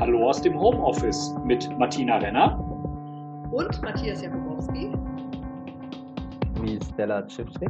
[0.00, 2.56] Hallo aus dem Homeoffice mit Martina Renner
[3.50, 4.92] und Matthias Jakubowski.
[6.62, 7.68] Wie Stella Chipstick.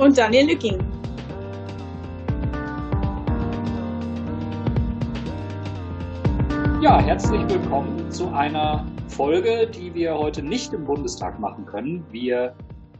[0.00, 0.80] Und Daniel Lücking.
[6.82, 12.04] Ja, herzlich willkommen zu einer Folge, die wir heute nicht im Bundestag machen können.
[12.10, 12.52] Wir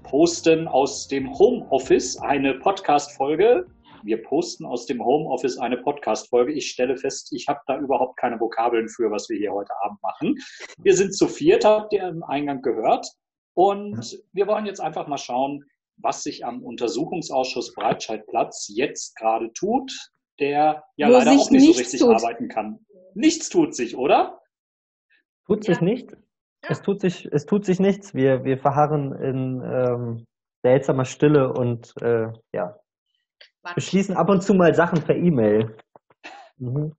[0.04, 3.66] posten aus dem Homeoffice eine Podcast-Folge
[4.02, 6.52] wir posten aus dem Homeoffice eine Podcast-Folge.
[6.52, 10.02] Ich stelle fest, ich habe da überhaupt keine Vokabeln für, was wir hier heute Abend
[10.02, 10.34] machen.
[10.78, 13.06] Wir sind zu viert, habt ihr im Eingang gehört.
[13.54, 15.64] Und wir wollen jetzt einfach mal schauen,
[15.96, 19.92] was sich am Untersuchungsausschuss Breitscheidplatz jetzt gerade tut,
[20.38, 22.14] der ja Wo leider auch nicht so richtig tut.
[22.14, 22.78] arbeiten kann.
[23.14, 24.40] Nichts tut sich, oder?
[25.46, 25.82] Tut sich ja.
[25.84, 26.16] nicht?
[26.62, 28.14] Es tut sich, es tut sich nichts.
[28.14, 30.24] Wir, wir verharren in ähm,
[30.62, 32.78] seltsamer Stille und äh, ja,
[33.74, 35.76] beschließen ab und zu mal Sachen per E-Mail.
[36.58, 36.92] Mhm.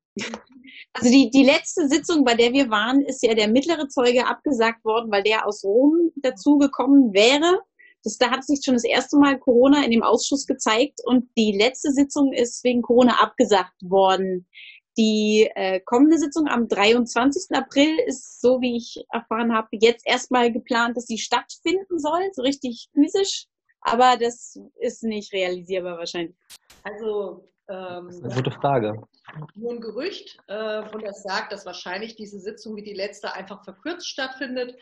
[0.94, 4.84] Also die, die letzte Sitzung, bei der wir waren, ist ja der mittlere Zeuge abgesagt
[4.84, 7.62] worden, weil der aus Rom dazugekommen wäre.
[8.04, 11.52] Das, da hat sich schon das erste Mal Corona in dem Ausschuss gezeigt und die
[11.58, 14.48] letzte Sitzung ist wegen Corona abgesagt worden.
[14.98, 17.56] Die äh, kommende Sitzung am 23.
[17.56, 22.42] April ist, so wie ich erfahren habe, jetzt erstmal geplant, dass sie stattfinden soll, so
[22.42, 23.46] richtig physisch.
[23.82, 26.36] Aber das ist nicht realisierbar wahrscheinlich.
[26.84, 29.02] Also ähm, das ist eine gute Frage.
[29.56, 33.64] Nur ein Gerücht, äh, und das sagt, dass wahrscheinlich diese Sitzung wie die letzte einfach
[33.64, 34.76] verkürzt stattfindet.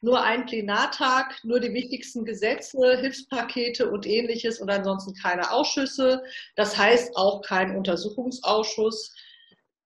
[0.00, 6.22] Nur ein Plenartag, nur die wichtigsten Gesetze, Hilfspakete und ähnliches und ansonsten keine Ausschüsse.
[6.54, 9.12] Das heißt auch kein Untersuchungsausschuss.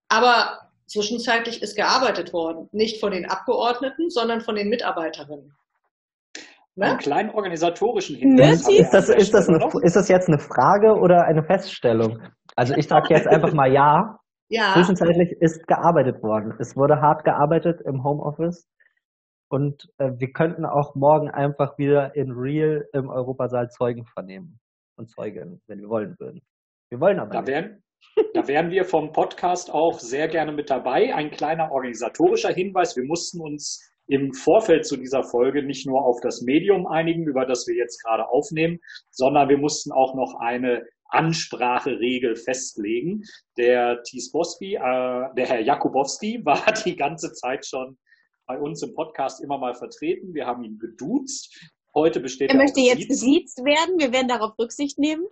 [0.09, 2.69] Aber zwischenzeitlich ist gearbeitet worden.
[2.71, 5.55] Nicht von den Abgeordneten, sondern von den Mitarbeiterinnen.
[6.75, 6.85] Ne?
[6.85, 8.67] Einen kleinen organisatorischen Hinweis.
[8.67, 12.19] Ist das, ist, das eine, ist das jetzt eine Frage oder eine Feststellung?
[12.55, 14.17] Also ich sage jetzt einfach mal ja.
[14.49, 14.73] Ja.
[14.73, 16.53] Zwischenzeitlich ist gearbeitet worden.
[16.59, 18.67] Es wurde hart gearbeitet im Homeoffice.
[19.49, 24.59] Und äh, wir könnten auch morgen einfach wieder in Real im Europasaal Zeugen vernehmen
[24.97, 26.41] und Zeugen, wenn wir wollen würden.
[26.89, 27.49] Wir wollen aber da nicht.
[27.49, 27.83] Wären,
[28.33, 31.13] da wären wir vom Podcast auch sehr gerne mit dabei.
[31.13, 32.95] Ein kleiner organisatorischer Hinweis.
[32.95, 37.47] Wir mussten uns im Vorfeld zu dieser Folge nicht nur auf das Medium einigen, über
[37.47, 38.79] das wir jetzt gerade aufnehmen,
[39.09, 43.23] sondern wir mussten auch noch eine Anspracheregel festlegen.
[43.57, 47.97] Der Thies Bosby, äh, der Herr Jakubowski war die ganze Zeit schon
[48.45, 50.35] bei uns im Podcast immer mal vertreten.
[50.35, 51.59] Wir haben ihn geduzt.
[51.95, 52.55] Heute besteht er.
[52.55, 53.97] Er möchte jetzt gesiezt werden.
[53.97, 55.25] Wir werden darauf Rücksicht nehmen.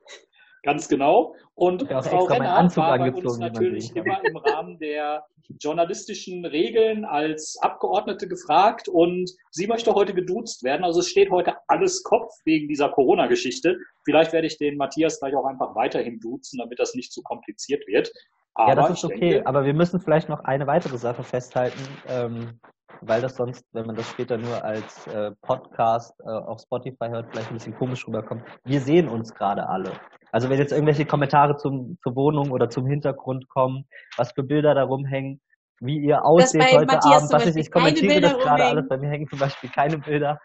[0.63, 1.35] Ganz genau.
[1.55, 5.25] Und ja, Frau Renner war bei uns natürlich immer im Rahmen der
[5.59, 10.83] journalistischen Regeln als Abgeordnete gefragt und sie möchte heute geduzt werden.
[10.83, 13.77] Also es steht heute alles Kopf wegen dieser Corona-Geschichte.
[14.05, 17.85] Vielleicht werde ich den Matthias gleich auch einfach weiterhin duzen, damit das nicht zu kompliziert
[17.87, 18.11] wird.
[18.53, 21.79] Aber ja, das ist okay, denke, aber wir müssen vielleicht noch eine weitere Sache festhalten,
[22.07, 22.59] ähm,
[23.01, 27.29] weil das sonst, wenn man das später nur als äh, Podcast äh, auf Spotify hört,
[27.31, 28.43] vielleicht ein bisschen komisch rüberkommt.
[28.63, 29.91] Wir sehen uns gerade alle.
[30.31, 33.85] Also wenn jetzt irgendwelche Kommentare zum, zur Wohnung oder zum Hintergrund kommen,
[34.17, 35.41] was für Bilder da rumhängen,
[35.81, 39.09] wie ihr aussieht heute Matthias Abend, was ich, ich kommentiere das gerade alles, bei mir
[39.09, 40.39] hängen zum Beispiel keine Bilder,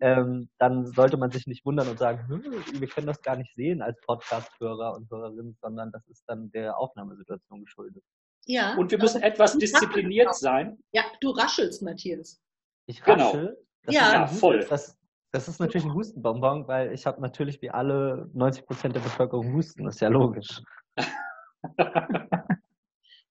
[0.00, 3.54] ähm, dann sollte man sich nicht wundern und sagen, hm, wir können das gar nicht
[3.54, 8.04] sehen als Podcast-Hörer und Hörerinnen, sondern das ist dann der Aufnahmesituation geschuldet.
[8.50, 8.74] Ja.
[8.74, 10.76] Und wir müssen etwas diszipliniert sein.
[10.92, 12.42] Ja, du raschelst, Matthias.
[12.86, 13.56] Ich raschel?
[13.82, 13.96] Genau.
[13.96, 14.66] ja, ja voll.
[14.68, 14.98] Das,
[15.30, 19.52] das ist natürlich ein Hustenbonbon, weil ich habe natürlich wie alle 90 Prozent der Bevölkerung
[19.54, 19.84] Husten.
[19.84, 20.60] Das ist ja logisch.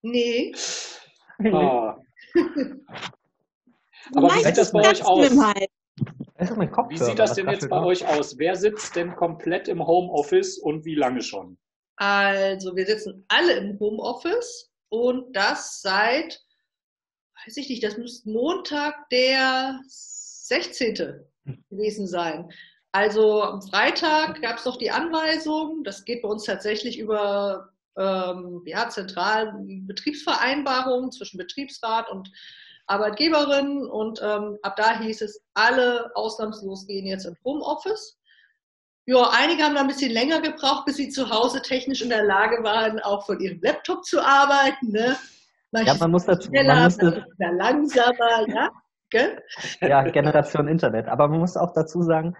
[0.01, 0.53] nee.
[1.39, 1.93] Oh.
[4.15, 5.31] Aber wie sieht das bei euch aus?
[6.89, 8.37] Wie sieht das denn jetzt bei euch aus?
[8.37, 11.57] Wer sitzt denn komplett im Homeoffice und wie lange schon?
[11.97, 16.41] Also wir sitzen alle im Homeoffice und das seit,
[17.45, 21.25] weiß ich nicht, das müsste Montag der 16
[21.69, 22.51] gewesen sein.
[22.91, 28.63] Also am Freitag gab es noch die Anweisung, das geht bei uns tatsächlich über ähm,
[28.65, 32.31] ja, zentralen Betriebsvereinbarungen zwischen Betriebsrat und
[32.87, 38.18] Arbeitgeberin und ähm, ab da hieß es, alle ausnahmslos gehen jetzt in Homeoffice.
[39.09, 42.23] Ja, einige haben da ein bisschen länger gebraucht, bis sie zu Hause technisch in der
[42.25, 44.91] Lage waren, auch von ihrem Laptop zu arbeiten.
[44.91, 45.17] Ne?
[45.71, 48.69] ja, man muss dazu, man musste, langsamer, ja.
[49.09, 49.41] Gell?
[49.81, 51.07] Ja, Generation Internet.
[51.07, 52.35] Aber man muss auch dazu sagen,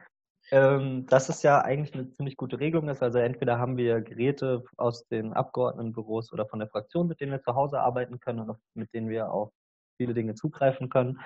[0.51, 3.01] ähm, dass es ja eigentlich eine ziemlich gute Regelung ist.
[3.01, 7.41] Also entweder haben wir Geräte aus den Abgeordnetenbüros oder von der Fraktion, mit denen wir
[7.41, 9.49] zu Hause arbeiten können und mit denen wir auf
[9.97, 11.19] viele Dinge zugreifen können.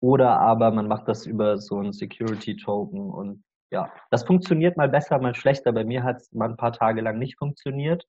[0.00, 5.18] Oder aber man macht das über so ein Security-Token und ja, das funktioniert mal besser,
[5.18, 5.72] mal schlechter.
[5.72, 8.04] Bei mir hat es mal ein paar Tage lang nicht funktioniert.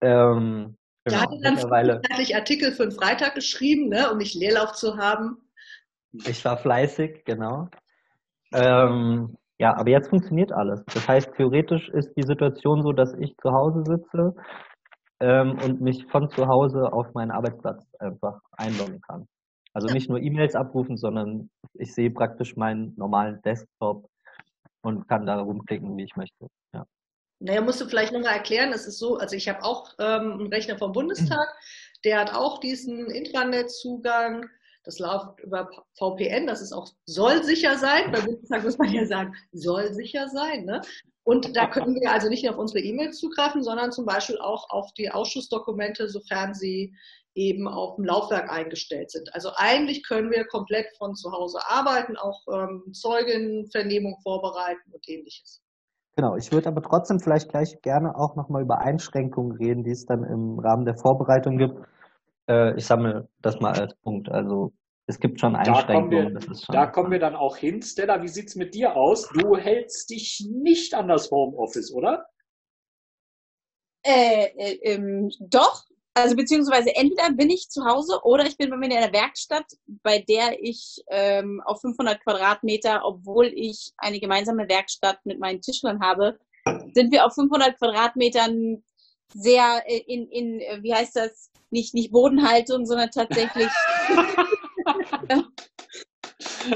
[0.00, 2.00] Ähm, Genau, da hat er dann mittlerweile
[2.34, 5.36] Artikel für den Freitag geschrieben, ne, um nicht Leerlauf zu haben.
[6.12, 7.68] Ich war fleißig, genau.
[8.52, 10.84] Ähm, ja, aber jetzt funktioniert alles.
[10.86, 14.34] Das heißt, theoretisch ist die Situation so, dass ich zu Hause sitze
[15.20, 19.26] ähm, und mich von zu Hause auf meinen Arbeitsplatz einfach einloggen kann.
[19.74, 24.08] Also nicht nur E-Mails abrufen, sondern ich sehe praktisch meinen normalen Desktop
[24.82, 26.48] und kann da rumklicken, wie ich möchte.
[26.74, 26.86] Ja.
[27.40, 30.46] Naja, musst du vielleicht nochmal erklären, es ist so, also ich habe auch ähm, einen
[30.48, 31.48] Rechner vom Bundestag,
[32.04, 34.48] der hat auch diesen Intranet-Zugang,
[34.84, 39.06] das läuft über VPN, das ist auch, soll sicher sein, bei Bundestag muss man ja
[39.06, 40.82] sagen, soll sicher sein, ne?
[41.24, 44.68] Und da können wir also nicht nur auf unsere E-Mails zugreifen, sondern zum Beispiel auch
[44.70, 46.96] auf die Ausschussdokumente, sofern sie
[47.34, 49.34] eben auf dem Laufwerk eingestellt sind.
[49.34, 55.62] Also eigentlich können wir komplett von zu Hause arbeiten, auch ähm, Zeugenvernehmung vorbereiten und ähnliches.
[56.14, 60.04] Genau, ich würde aber trotzdem vielleicht gleich gerne auch nochmal über Einschränkungen reden, die es
[60.04, 61.74] dann im Rahmen der Vorbereitung gibt.
[62.48, 64.30] Äh, ich sammle das mal als Punkt.
[64.30, 64.72] Also
[65.06, 66.34] es gibt schon Einschränkungen.
[66.34, 67.80] Da kommen wir, da kommen wir dann auch hin.
[67.80, 69.28] Stella, wie sieht es mit dir aus?
[69.30, 72.26] Du hältst dich nicht an das Homeoffice, oder?
[74.04, 78.76] Äh, äh, ähm, doch, also beziehungsweise entweder bin ich zu Hause oder ich bin bei
[78.76, 84.68] mir in der Werkstatt, bei der ich ähm, auf 500 Quadratmeter, obwohl ich eine gemeinsame
[84.68, 86.38] Werkstatt mit meinen Tischlern habe,
[86.92, 88.82] sind wir auf 500 Quadratmetern
[89.34, 93.70] sehr in, in wie heißt das, nicht, nicht Bodenhaltung, sondern tatsächlich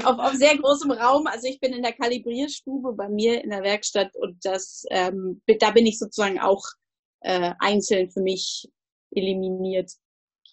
[0.03, 1.27] auf, auf sehr großem Raum.
[1.27, 5.69] Also ich bin in der Kalibrierstube bei mir in der Werkstatt und das, ähm, da
[5.69, 6.63] bin ich sozusagen auch
[7.21, 8.67] äh, einzeln für mich
[9.11, 9.91] eliminiert.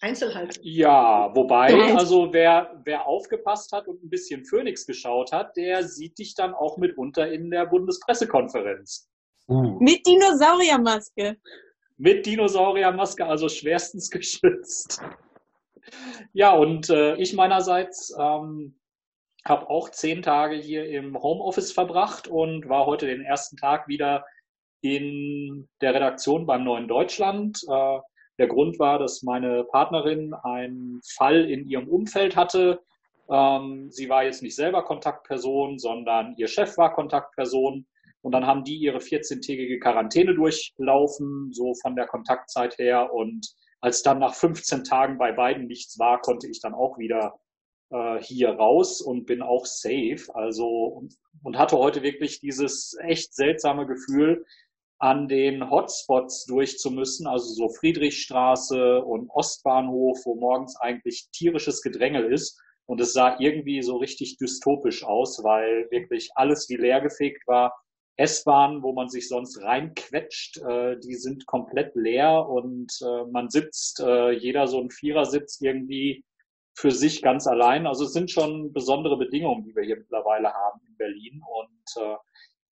[0.01, 0.61] Einzelhaltung.
[0.63, 6.17] Ja, wobei, also wer, wer aufgepasst hat und ein bisschen Phoenix geschaut hat, der sieht
[6.19, 9.09] dich dann auch mitunter in der Bundespressekonferenz.
[9.47, 9.77] Uh.
[9.79, 11.37] Mit Dinosauriermaske.
[11.97, 15.01] Mit Dinosauriermaske, also schwerstens geschützt.
[16.33, 18.79] Ja, und äh, ich meinerseits ähm,
[19.45, 24.25] habe auch zehn Tage hier im Homeoffice verbracht und war heute den ersten Tag wieder
[24.81, 27.61] in der Redaktion beim Neuen Deutschland.
[27.69, 27.99] Äh,
[28.37, 32.81] der Grund war, dass meine Partnerin einen Fall in ihrem Umfeld hatte.
[33.29, 37.85] Ähm, sie war jetzt nicht selber Kontaktperson, sondern ihr Chef war Kontaktperson.
[38.21, 43.13] Und dann haben die ihre 14-tägige Quarantäne durchlaufen, so von der Kontaktzeit her.
[43.13, 43.47] Und
[43.81, 47.35] als dann nach 15 Tagen bei beiden nichts war, konnte ich dann auch wieder
[47.91, 50.23] äh, hier raus und bin auch safe.
[50.33, 54.43] Also und, und hatte heute wirklich dieses echt seltsame Gefühl,
[55.05, 62.59] an den Hotspots durchzumüssen, also so Friedrichstraße und Ostbahnhof, wo morgens eigentlich tierisches Gedrängel ist.
[62.87, 67.75] Und es sah irgendwie so richtig dystopisch aus, weil wirklich alles wie leergefegt war.
[68.17, 73.99] S-Bahnen, wo man sich sonst reinquetscht, äh, die sind komplett leer und äh, man sitzt,
[73.99, 76.23] äh, jeder so ein Vierersitz irgendwie
[76.73, 77.85] für sich ganz allein.
[77.85, 81.41] Also es sind schon besondere Bedingungen, die wir hier mittlerweile haben in Berlin.
[81.47, 82.15] Und äh,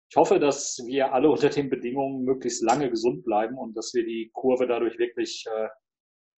[0.09, 4.03] ich hoffe, dass wir alle unter den Bedingungen möglichst lange gesund bleiben und dass wir
[4.03, 5.67] die Kurve dadurch wirklich äh,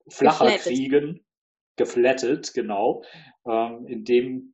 [0.10, 0.64] flacher geflattet.
[0.64, 1.26] kriegen.
[1.78, 3.04] Geflattet, genau.
[3.48, 4.54] Ähm, in dem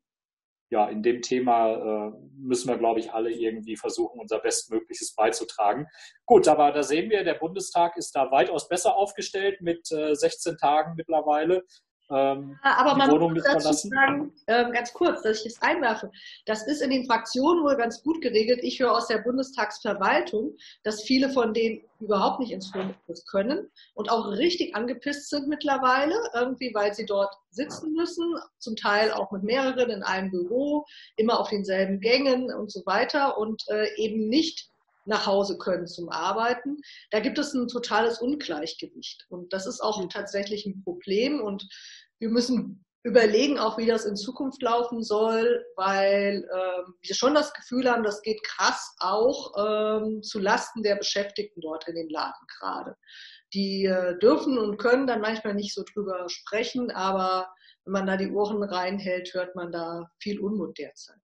[0.70, 5.88] ja, in dem Thema äh, müssen wir, glaube ich, alle irgendwie versuchen, unser Bestmögliches beizutragen.
[6.26, 10.58] Gut, aber da sehen wir, der Bundestag ist da weitaus besser aufgestellt mit äh, 16
[10.58, 11.64] Tagen mittlerweile.
[12.10, 13.90] Ähm, aber man Wohnung muss dazu verlassen.
[13.90, 16.10] sagen, ähm, ganz kurz, dass ich es einwerfe,
[16.46, 18.60] das ist in den Fraktionen wohl ganz gut geregelt.
[18.62, 24.10] Ich höre aus der Bundestagsverwaltung, dass viele von denen überhaupt nicht ins Homeoffice können und
[24.10, 29.44] auch richtig angepisst sind mittlerweile, irgendwie, weil sie dort sitzen müssen, zum Teil auch mit
[29.44, 30.86] mehreren in einem Büro,
[31.18, 34.70] immer auf denselben Gängen und so weiter und äh, eben nicht
[35.08, 36.78] nach Hause können zum Arbeiten.
[37.12, 39.26] Da gibt es ein totales Ungleichgewicht.
[39.30, 41.42] Und das ist auch tatsächlich ein Problem.
[41.42, 41.68] Und
[42.20, 47.54] wir müssen überlegen auch, wie das in Zukunft laufen soll, weil äh, wir schon das
[47.54, 52.46] Gefühl haben, das geht krass auch ähm, zu Lasten der Beschäftigten dort in den Laden
[52.60, 52.96] gerade.
[53.54, 57.48] Die äh, dürfen und können dann manchmal nicht so drüber sprechen, aber
[57.86, 61.22] wenn man da die Ohren reinhält, hört man da viel Unmut derzeit.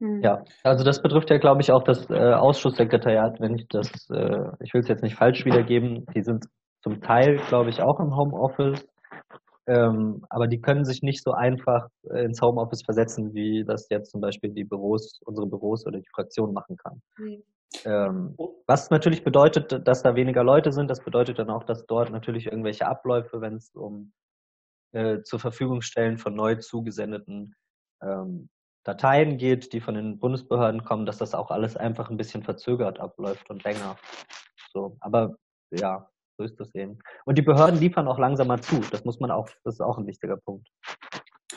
[0.00, 0.22] Hm.
[0.22, 4.44] Ja, also das betrifft ja, glaube ich, auch das äh, Ausschusssekretariat, wenn ich das, äh,
[4.60, 6.44] ich will es jetzt nicht falsch wiedergeben, die sind
[6.82, 8.86] zum Teil, glaube ich, auch im Homeoffice,
[9.68, 14.10] ähm, aber die können sich nicht so einfach äh, ins Homeoffice versetzen, wie das jetzt
[14.10, 17.02] zum Beispiel die Büros, unsere Büros oder die Fraktion machen kann.
[17.18, 17.42] Mhm.
[17.84, 18.34] Ähm,
[18.66, 22.46] was natürlich bedeutet, dass da weniger Leute sind, das bedeutet dann auch, dass dort natürlich
[22.46, 24.12] irgendwelche Abläufe, wenn es um
[24.92, 27.54] äh, zur Verfügung stellen von neu zugesendeten
[28.00, 28.48] ähm,
[28.84, 33.00] Dateien geht, die von den Bundesbehörden kommen, dass das auch alles einfach ein bisschen verzögert
[33.00, 33.98] abläuft und länger.
[34.72, 35.36] So, aber
[35.70, 36.08] ja,
[36.38, 36.98] So ist das eben.
[37.24, 38.80] Und die Behörden liefern auch langsamer zu.
[38.92, 40.68] Das muss man auch, das ist auch ein wichtiger Punkt.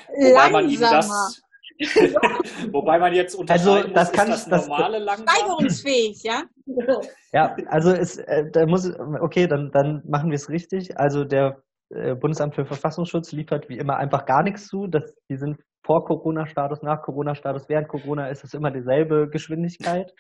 [0.07, 1.41] Wobei man ihnen das,
[2.71, 6.43] wobei man jetzt unterscheiden also, das muss, kann ist das normale das, Steigerungsfähig, ja?
[7.31, 10.97] Ja, also ist, äh, da muss, okay, dann, dann machen wir es richtig.
[10.97, 14.88] Also der äh, Bundesamt für Verfassungsschutz liefert wie immer einfach gar nichts zu.
[14.88, 20.11] Das, die sind vor Corona-Status, nach Corona-Status, während Corona ist es immer dieselbe Geschwindigkeit.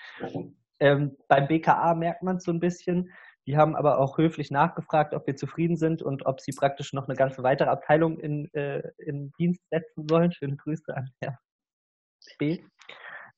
[0.79, 3.09] Ähm, beim BKA merkt man es so ein bisschen.
[3.47, 7.07] Die haben aber auch höflich nachgefragt, ob wir zufrieden sind und ob sie praktisch noch
[7.07, 10.31] eine ganze weitere Abteilung in, äh, in Dienst setzen sollen.
[10.31, 11.39] Schöne Grüße an Herr
[12.37, 12.63] B.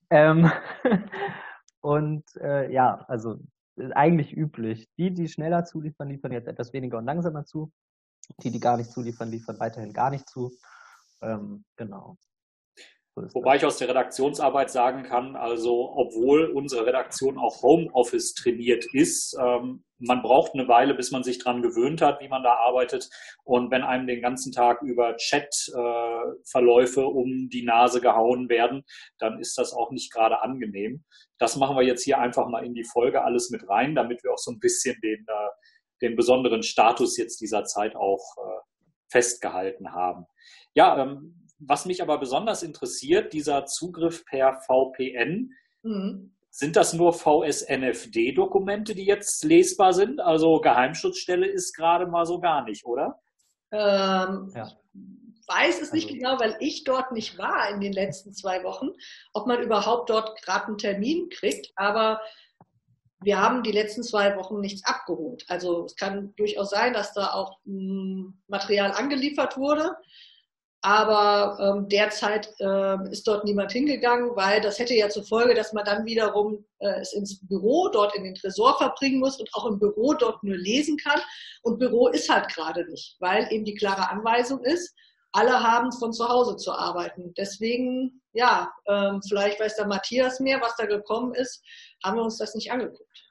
[0.10, 0.52] Ähm,
[1.82, 3.40] und äh, ja, also
[3.96, 4.88] eigentlich üblich.
[4.98, 7.72] Die, die schneller zuliefern, liefern jetzt etwas weniger und langsamer zu.
[8.42, 10.52] Die, die gar nicht zuliefern, liefern weiterhin gar nicht zu.
[11.22, 12.18] Ähm, genau.
[13.16, 19.38] Wobei ich aus der Redaktionsarbeit sagen kann, also obwohl unsere Redaktion auch Homeoffice trainiert ist,
[19.40, 23.10] ähm, man braucht eine Weile, bis man sich dran gewöhnt hat, wie man da arbeitet.
[23.44, 28.84] Und wenn einem den ganzen Tag über Chat-Verläufe äh, um die Nase gehauen werden,
[29.20, 31.04] dann ist das auch nicht gerade angenehm.
[31.38, 34.34] Das machen wir jetzt hier einfach mal in die Folge alles mit rein, damit wir
[34.34, 35.50] auch so ein bisschen den, äh,
[36.02, 38.60] den besonderen Status jetzt dieser Zeit auch äh,
[39.10, 40.26] festgehalten haben.
[40.74, 45.52] Ja, ähm, was mich aber besonders interessiert, dieser Zugriff per VPN,
[45.84, 46.36] mhm.
[46.50, 50.20] sind das nur VSNFD-Dokumente, die jetzt lesbar sind?
[50.20, 53.20] Also Geheimschutzstelle ist gerade mal so gar nicht, oder?
[53.72, 54.72] Ähm, ja.
[55.48, 58.90] weiß es nicht also, genau, weil ich dort nicht war in den letzten zwei Wochen,
[59.34, 61.72] ob man überhaupt dort gerade einen Termin kriegt.
[61.76, 62.22] Aber
[63.24, 65.46] wir haben die letzten zwei Wochen nichts abgeholt.
[65.48, 69.96] Also es kann durchaus sein, dass da auch Material angeliefert wurde.
[70.86, 75.72] Aber ähm, derzeit äh, ist dort niemand hingegangen, weil das hätte ja zur Folge, dass
[75.72, 79.66] man dann wiederum äh, es ins Büro, dort in den Tresor verbringen muss und auch
[79.66, 81.22] im Büro dort nur lesen kann.
[81.62, 84.94] Und Büro ist halt gerade nicht, weil eben die klare Anweisung ist,
[85.32, 87.34] alle haben von zu Hause zu arbeiten.
[87.38, 91.64] Deswegen, ja, ähm, vielleicht weiß der Matthias mehr, was da gekommen ist,
[92.04, 93.24] haben wir uns das nicht angeguckt.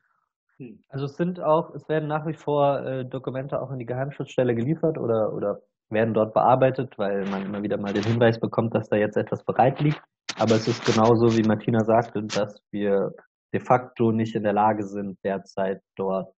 [0.57, 0.83] Hm.
[0.89, 4.55] Also es sind auch, es werden nach wie vor äh, Dokumente auch in die Geheimschutzstelle
[4.55, 5.61] geliefert oder, oder
[5.93, 9.45] werden dort bearbeitet, weil man immer wieder mal den Hinweis bekommt, dass da jetzt etwas
[9.45, 10.03] bereit liegt.
[10.39, 13.13] Aber es ist genauso, wie Martina sagte, dass wir
[13.53, 16.33] de facto nicht in der Lage sind, derzeit dort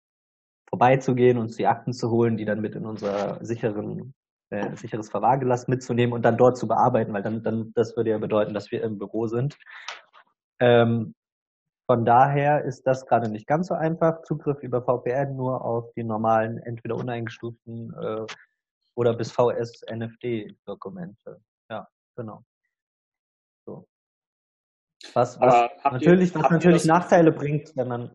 [0.68, 4.14] vorbeizugehen, uns die Akten zu holen, die dann mit in unser sicheren,
[4.50, 8.18] äh, sicheres Verwahrgelass mitzunehmen und dann dort zu bearbeiten, weil dann, dann das würde ja
[8.18, 9.56] bedeuten, dass wir im Büro sind.
[10.60, 11.14] Ähm,
[11.86, 14.22] von daher ist das gerade nicht ganz so einfach.
[14.22, 18.26] Zugriff über VPN nur auf die normalen, entweder uneingestuften äh,
[18.94, 21.40] oder bis VS-NFD-Dokumente.
[21.70, 22.44] Ja, genau.
[23.66, 23.88] So.
[25.12, 28.14] Was, was natürlich, ihr, was natürlich Nachteile bringt, wenn man.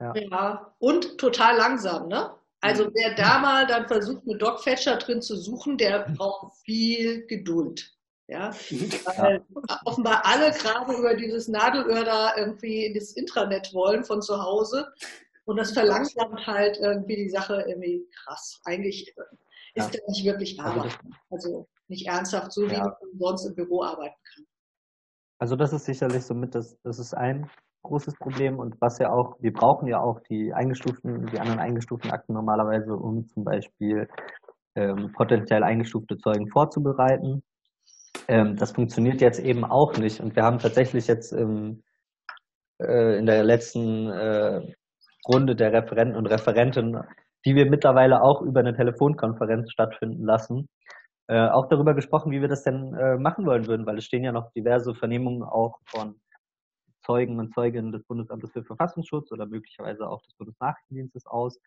[0.00, 0.14] Ja.
[0.16, 2.34] ja, und total langsam, ne?
[2.60, 7.92] Also wer da mal dann versucht, eine Dogfetcher drin zu suchen, der braucht viel Geduld.
[8.28, 8.52] Ja,
[9.16, 9.80] weil ja.
[9.84, 14.92] offenbar alle gerade über dieses Nadelöhr da irgendwie in das Intranet wollen von zu Hause.
[15.44, 18.60] Und das verlangsamt halt irgendwie die Sache irgendwie krass.
[18.64, 19.12] Eigentlich
[19.74, 20.00] ist ja.
[20.08, 21.10] nicht wirklich arbeiten.
[21.30, 22.84] Also nicht ernsthaft, so wie ja.
[22.84, 24.44] man sonst im Büro arbeiten kann.
[25.38, 27.50] Also das ist sicherlich somit, das, das ist ein
[27.82, 32.12] großes Problem und was ja auch, wir brauchen ja auch die eingestuften, die anderen eingestuften
[32.12, 34.08] Akten normalerweise, um zum Beispiel
[34.76, 37.42] ähm, potenziell eingestufte Zeugen vorzubereiten.
[38.28, 41.82] Ähm, das funktioniert jetzt eben auch nicht und wir haben tatsächlich jetzt im,
[42.80, 44.60] äh, in der letzten äh,
[45.28, 46.98] Runde der Referenten und Referenten
[47.44, 50.68] die wir mittlerweile auch über eine Telefonkonferenz stattfinden lassen,
[51.28, 54.24] äh, auch darüber gesprochen, wie wir das denn äh, machen wollen würden, weil es stehen
[54.24, 56.20] ja noch diverse Vernehmungen auch von
[57.04, 61.58] Zeugen und Zeuginnen des Bundesamtes für Verfassungsschutz oder möglicherweise auch des Bundesnachrichtendienstes aus.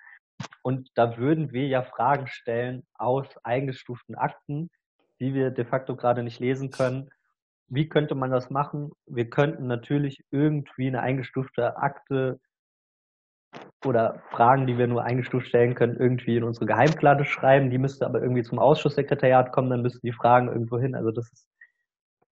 [0.62, 4.70] Und da würden wir ja Fragen stellen aus eingestuften Akten,
[5.20, 7.10] die wir de facto gerade nicht lesen können.
[7.68, 8.92] Wie könnte man das machen?
[9.06, 12.40] Wir könnten natürlich irgendwie eine eingestufte Akte
[13.86, 17.70] oder Fragen, die wir nur eingestuft stellen können, irgendwie in unsere Geheimklade schreiben.
[17.70, 20.96] Die müsste aber irgendwie zum Ausschusssekretariat kommen, dann müssten die Fragen irgendwo hin.
[20.96, 21.48] Also das ist,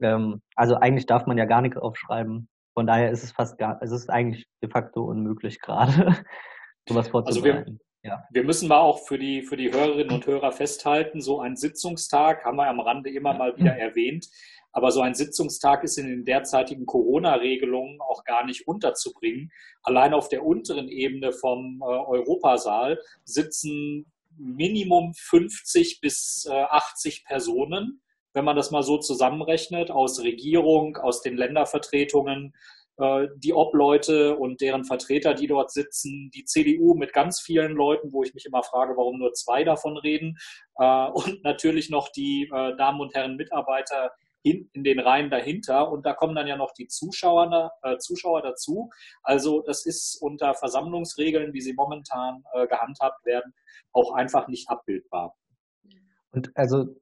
[0.01, 2.47] ähm, also eigentlich darf man ja gar nichts aufschreiben.
[2.73, 6.17] Von daher ist es fast gar, es ist eigentlich de facto unmöglich gerade,
[6.89, 7.57] sowas vorzubereiten.
[7.57, 7.71] Also
[8.03, 8.23] wir, ja.
[8.31, 12.43] wir müssen mal auch für die, für die Hörerinnen und Hörer festhalten, so ein Sitzungstag
[12.43, 14.27] haben wir am Rande immer mal wieder erwähnt.
[14.73, 19.51] Aber so ein Sitzungstag ist in den derzeitigen Corona-Regelungen auch gar nicht unterzubringen.
[19.83, 28.01] Allein auf der unteren Ebene vom äh, Europasaal sitzen Minimum 50 bis äh, 80 Personen,
[28.33, 32.53] wenn man das mal so zusammenrechnet, aus Regierung, aus den Ländervertretungen,
[32.97, 38.11] äh, die Obleute und deren Vertreter, die dort sitzen, die CDU mit ganz vielen Leuten,
[38.11, 40.37] wo ich mich immer frage, warum nur zwei davon reden,
[40.77, 44.11] äh, und natürlich noch die äh, Damen und Herren Mitarbeiter
[44.43, 45.91] in, in den Reihen dahinter.
[45.91, 48.89] Und da kommen dann ja noch die Zuschauer, äh, Zuschauer dazu.
[49.23, 53.53] Also das ist unter Versammlungsregeln, wie sie momentan äh, gehandhabt werden,
[53.91, 55.35] auch einfach nicht abbildbar.
[56.31, 56.95] Und also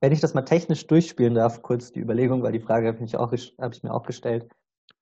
[0.00, 3.14] wenn ich das mal technisch durchspielen darf, kurz die Überlegung, weil die Frage habe ich,
[3.14, 4.46] habe ich mir auch gestellt.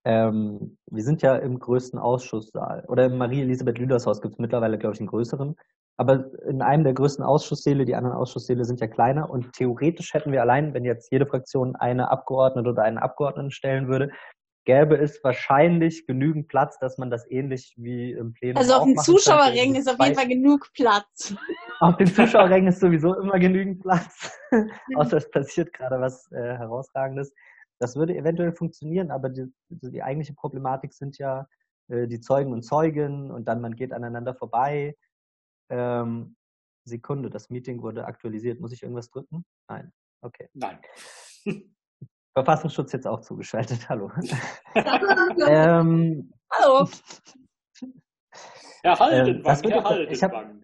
[0.04, 2.84] Ähm, wir sind ja im größten Ausschusssaal.
[2.86, 5.56] Oder im Marie-Elisabeth Lüders Haus gibt es mittlerweile, glaube ich, einen größeren.
[5.98, 10.32] Aber in einem der größten Ausschusssäle, die anderen Ausschusssäle sind ja kleiner und theoretisch hätten
[10.32, 14.10] wir allein, wenn jetzt jede Fraktion eine Abgeordnete oder einen Abgeordneten stellen würde,
[14.64, 18.96] gäbe es wahrscheinlich genügend Platz, dass man das ähnlich wie im Plenum Also auf den
[18.96, 21.34] Zuschauerrängen ist auf jeden Fall genug Platz.
[21.80, 24.32] Auf den Zuschauerrängen ist sowieso immer genügend Platz,
[24.96, 27.34] außer es passiert gerade was äh, herausragendes.
[27.80, 31.48] Das würde eventuell funktionieren, aber die, die eigentliche Problematik sind ja
[31.88, 34.94] äh, die Zeugen und Zeugen und dann man geht aneinander vorbei
[35.72, 36.36] ähm,
[36.84, 38.60] Sekunde, das Meeting wurde aktualisiert.
[38.60, 39.44] Muss ich irgendwas drücken?
[39.68, 39.92] Nein.
[40.20, 40.48] Okay.
[40.54, 40.78] Nein.
[42.34, 43.88] Verfassungsschutz jetzt auch zugeschaltet.
[43.88, 44.10] Hallo.
[45.46, 46.88] ähm, Hallo.
[48.84, 50.62] Herr Haldenwang, ähm, Herr Haldenwang.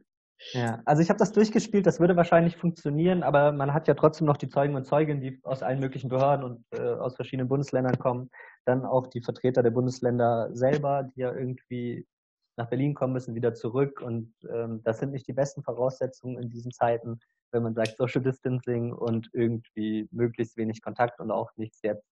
[0.52, 4.26] Ja, also ich habe das durchgespielt, das würde wahrscheinlich funktionieren, aber man hat ja trotzdem
[4.26, 7.98] noch die Zeugen und Zeuginnen, die aus allen möglichen Behörden und äh, aus verschiedenen Bundesländern
[7.98, 8.30] kommen.
[8.64, 12.06] Dann auch die Vertreter der Bundesländer selber, die ja irgendwie
[12.58, 14.02] nach Berlin kommen müssen, wieder zurück.
[14.02, 17.20] Und ähm, das sind nicht die besten Voraussetzungen in diesen Zeiten,
[17.52, 22.04] wenn man sagt Social Distancing und irgendwie möglichst wenig Kontakt und auch nichts jetzt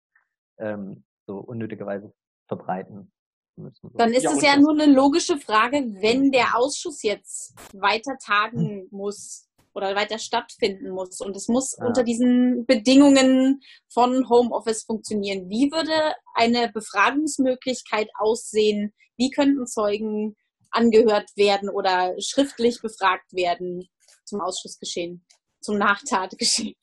[0.60, 2.14] ähm, so unnötigerweise
[2.48, 3.12] verbreiten.
[3.58, 3.90] Müssen.
[3.96, 8.90] Dann ist ja, es ja nur eine logische Frage, wenn der Ausschuss jetzt weiter tagen
[8.92, 11.86] muss oder weiter stattfinden muss und es muss ja.
[11.86, 15.50] unter diesen Bedingungen von Homeoffice funktionieren.
[15.50, 20.36] Wie würde eine Befragungsmöglichkeit aussehen, wie könnten Zeugen
[20.72, 23.88] angehört werden oder schriftlich befragt werden
[24.26, 25.26] zum Ausschussgeschehen,
[25.62, 26.76] zum Nachtatgeschehen?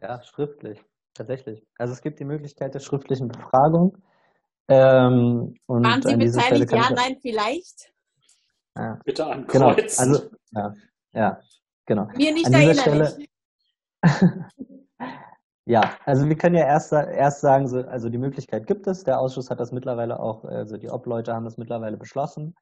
[0.00, 0.80] Ja, schriftlich,
[1.14, 1.66] tatsächlich.
[1.78, 3.96] Also es gibt die Möglichkeit der schriftlichen Befragung.
[4.68, 6.72] Ähm, und Waren Sie beteiligt?
[6.72, 7.92] Ja, nein, vielleicht?
[8.76, 8.98] Ja.
[9.04, 10.12] Bitte ankreuzen.
[10.12, 10.74] Genau, also, ja,
[11.12, 11.40] ja,
[11.86, 12.06] genau.
[12.14, 13.16] Mir nicht an Stelle,
[15.70, 19.04] Ja, also wir können ja erst, erst sagen, so, also die Möglichkeit gibt es.
[19.04, 22.56] Der Ausschuss hat das mittlerweile auch, also die Obleute haben das mittlerweile beschlossen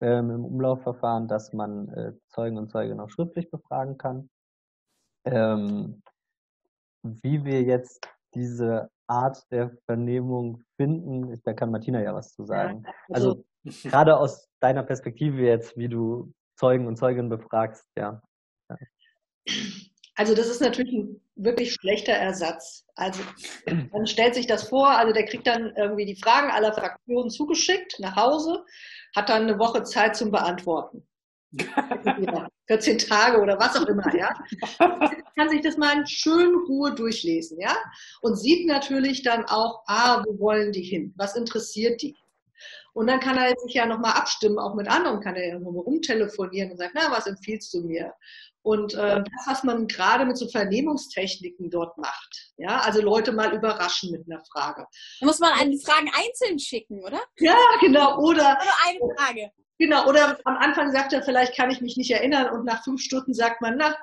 [0.00, 4.28] ähm, im Umlaufverfahren, dass man äh, Zeugen und Zeuge noch schriftlich befragen kann.
[5.24, 6.02] Ähm,
[7.04, 12.84] wie wir jetzt diese Art der Vernehmung finden, da kann Martina ja was zu sagen.
[13.10, 18.20] Also, also gerade aus deiner Perspektive jetzt, wie du Zeugen und Zeuginnen befragst, ja.
[18.68, 18.76] ja.
[20.16, 22.84] Also das ist natürlich ein wirklich schlechter Ersatz.
[22.94, 23.20] Also
[23.92, 27.98] man stellt sich das vor, also der kriegt dann irgendwie die Fragen aller Fraktionen zugeschickt
[27.98, 28.64] nach Hause,
[29.16, 31.06] hat dann eine Woche Zeit zum Beantworten.
[32.66, 34.34] 14 Tage oder was auch immer, ja.
[35.36, 37.76] Kann sich das mal in schön Ruhe durchlesen, ja.
[38.22, 41.12] Und sieht natürlich dann auch, ah, wo wollen die hin?
[41.16, 42.16] Was interessiert die?
[42.94, 45.82] Und dann kann er sich ja nochmal abstimmen, auch mit anderen, kann er ja nochmal
[45.82, 48.14] rumtelefonieren und sagen, na, was empfiehlst du mir?
[48.62, 53.52] Und äh, das, was man gerade mit so Vernehmungstechniken dort macht, ja, also Leute mal
[53.52, 54.86] überraschen mit einer Frage.
[55.20, 57.20] Da muss man die Fragen einzeln schicken, oder?
[57.38, 58.18] Ja, genau.
[58.20, 59.50] Oder, oder eine Frage.
[59.78, 63.02] Genau, oder am Anfang sagt er, vielleicht kann ich mich nicht erinnern und nach fünf
[63.02, 63.96] Stunden sagt man, na,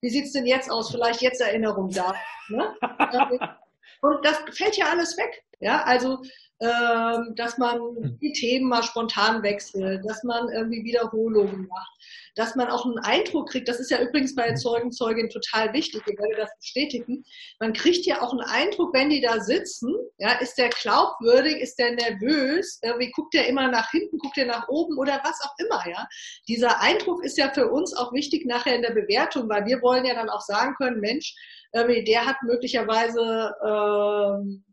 [0.00, 0.90] wie sieht's denn jetzt aus?
[0.90, 2.14] Vielleicht jetzt Erinnerung da.
[2.48, 2.74] Ne?
[4.00, 5.44] und das fällt ja alles weg.
[5.60, 6.22] Ja, also
[6.60, 8.18] dass man hm.
[8.20, 11.92] die Themen mal spontan wechselt, dass man irgendwie Wiederholungen macht,
[12.34, 16.02] dass man auch einen Eindruck kriegt, das ist ja übrigens bei Zeugen, Zeugin total wichtig,
[16.06, 17.24] ihr werdet das bestätigen,
[17.60, 21.78] man kriegt ja auch einen Eindruck, wenn die da sitzen, ja, ist der glaubwürdig, ist
[21.78, 25.54] der nervös, irgendwie guckt der immer nach hinten, guckt der nach oben oder was auch
[25.64, 26.06] immer, ja.
[26.46, 30.04] Dieser Eindruck ist ja für uns auch wichtig nachher in der Bewertung, weil wir wollen
[30.04, 31.34] ja dann auch sagen können, Mensch,
[31.72, 34.64] der hat möglicherweise ähm,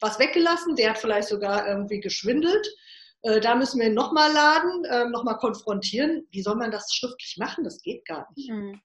[0.00, 2.66] was weggelassen, der hat vielleicht sogar irgendwie geschwindelt.
[3.22, 6.26] Äh, da müssen wir ihn nochmal laden, äh, nochmal konfrontieren.
[6.30, 7.64] Wie soll man das schriftlich machen?
[7.64, 8.50] Das geht gar nicht.
[8.50, 8.80] Mhm.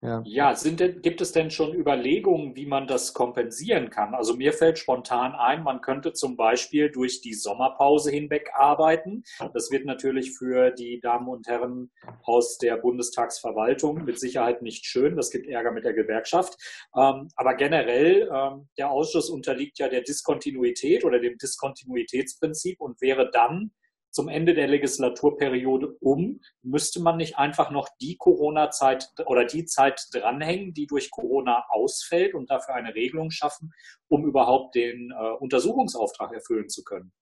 [0.00, 4.14] Ja, ja sind gibt es denn schon Überlegungen, wie man das kompensieren kann?
[4.14, 9.24] Also mir fällt spontan ein, man könnte zum Beispiel durch die Sommerpause hinweg arbeiten.
[9.54, 11.90] Das wird natürlich für die Damen und Herren
[12.22, 15.16] aus der Bundestagsverwaltung mit Sicherheit nicht schön.
[15.16, 16.56] Das gibt Ärger mit der Gewerkschaft.
[16.96, 23.30] Ähm, aber generell, ähm, der Ausschuss unterliegt ja der Diskontinuität oder dem Diskontinuitätsprinzip und wäre
[23.32, 23.72] dann
[24.10, 26.40] zum Ende der Legislaturperiode um?
[26.62, 32.34] Müsste man nicht einfach noch die Corona-Zeit oder die Zeit dranhängen, die durch Corona ausfällt
[32.34, 33.72] und dafür eine Regelung schaffen,
[34.08, 37.12] um überhaupt den äh, Untersuchungsauftrag erfüllen zu können?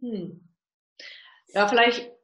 [0.00, 0.48] Hm.
[1.48, 2.15] Ja, vielleicht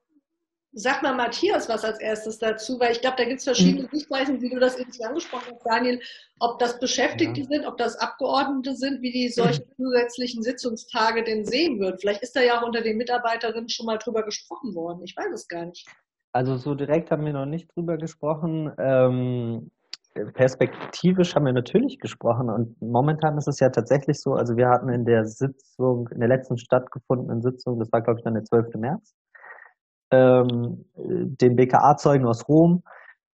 [0.75, 3.91] Sag mal Matthias was als erstes dazu, weil ich glaube, da gibt es verschiedene hm.
[3.93, 6.01] Sichtweisen, wie du das eben angesprochen hast, Daniel,
[6.41, 7.47] ob das Beschäftigte ja.
[7.47, 9.69] sind, ob das Abgeordnete sind, wie die solche hm.
[9.77, 11.99] zusätzlichen Sitzungstage denn sehen würden.
[11.99, 15.03] Vielleicht ist da ja auch unter den Mitarbeiterinnen schon mal drüber gesprochen worden.
[15.05, 15.87] Ich weiß es gar nicht.
[16.33, 18.73] Also so direkt haben wir noch nicht drüber gesprochen.
[18.79, 19.71] Ähm,
[20.35, 24.91] perspektivisch haben wir natürlich gesprochen und momentan ist es ja tatsächlich so, also wir hatten
[24.91, 28.75] in der Sitzung, in der letzten stattgefundenen Sitzung, das war glaube ich dann der 12.
[28.75, 29.15] März,
[30.13, 32.85] ähm, den BKA-Zeugen aus Rom,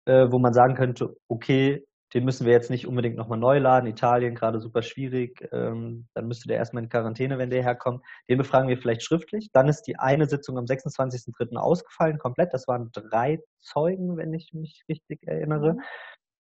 [0.06, 3.88] äh, wo man sagen könnte, okay, den müssen wir jetzt nicht unbedingt nochmal neu laden.
[3.88, 5.48] Italien gerade super schwierig.
[5.52, 8.04] Ähm, dann müsste der erstmal in Quarantäne, wenn der herkommt.
[8.28, 9.50] Den befragen wir vielleicht schriftlich.
[9.52, 11.56] Dann ist die eine Sitzung am 26.03.
[11.56, 12.54] ausgefallen, komplett.
[12.54, 15.76] Das waren drei Zeugen, wenn ich mich richtig erinnere.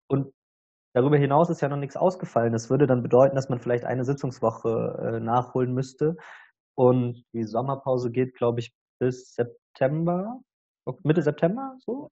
[0.08, 0.32] Und
[0.92, 2.52] darüber hinaus ist ja noch nichts ausgefallen.
[2.52, 6.16] Das würde dann bedeuten, dass man vielleicht eine Sitzungswoche äh, nachholen müsste.
[6.74, 10.40] Und die Sommerpause geht, glaube ich, bis September,
[11.02, 12.10] Mitte September, so?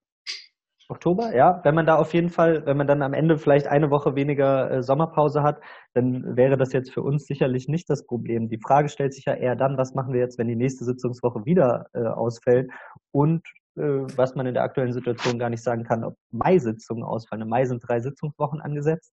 [0.91, 1.61] Oktober, ja.
[1.63, 4.71] Wenn man da auf jeden Fall, wenn man dann am Ende vielleicht eine Woche weniger
[4.71, 5.61] äh, Sommerpause hat,
[5.93, 8.49] dann wäre das jetzt für uns sicherlich nicht das Problem.
[8.49, 11.45] Die Frage stellt sich ja eher dann, was machen wir jetzt, wenn die nächste Sitzungswoche
[11.45, 12.71] wieder äh, ausfällt
[13.11, 13.45] und
[13.77, 13.81] äh,
[14.15, 17.43] was man in der aktuellen Situation gar nicht sagen kann, ob Mai-Sitzungen ausfallen.
[17.43, 19.13] Im Mai sind drei Sitzungswochen angesetzt.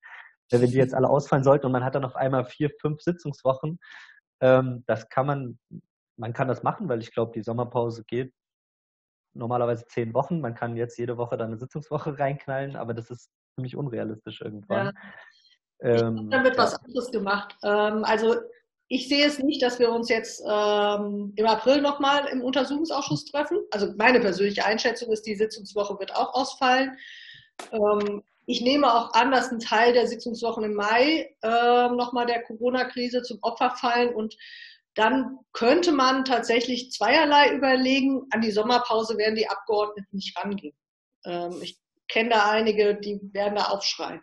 [0.51, 3.79] Wenn die jetzt alle ausfallen sollten und man hat dann auf einmal vier, fünf Sitzungswochen,
[4.41, 5.57] ähm, das kann man
[6.17, 8.33] man kann das machen, weil ich glaube, die Sommerpause geht
[9.33, 10.41] normalerweise zehn Wochen.
[10.41, 14.93] Man kann jetzt jede Woche dann eine Sitzungswoche reinknallen, aber das ist ziemlich unrealistisch irgendwann.
[15.81, 15.89] Ja.
[15.89, 16.63] Ähm, dann wird ja.
[16.63, 17.55] was anderes gemacht.
[17.63, 18.35] Ähm, also
[18.87, 23.59] ich sehe es nicht, dass wir uns jetzt ähm, im April nochmal im Untersuchungsausschuss treffen.
[23.71, 26.97] Also meine persönliche Einschätzung ist, die Sitzungswoche wird auch ausfallen.
[27.71, 32.43] Ähm, ich nehme auch an, dass ein Teil der Sitzungswochen im Mai äh, nochmal der
[32.43, 34.35] Corona-Krise zum Opfer fallen und
[34.95, 38.27] dann könnte man tatsächlich zweierlei überlegen.
[38.31, 40.75] An die Sommerpause werden die Abgeordneten nicht rangehen.
[41.25, 44.21] Ähm, ich kenne da einige, die werden da aufschreien.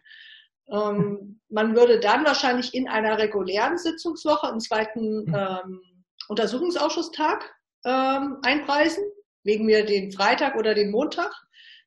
[0.70, 5.34] Ähm, man würde dann wahrscheinlich in einer regulären Sitzungswoche einen zweiten hm.
[5.34, 5.80] ähm,
[6.28, 7.52] Untersuchungsausschusstag
[7.84, 9.02] ähm, einpreisen,
[9.42, 11.32] wegen mir den Freitag oder den Montag.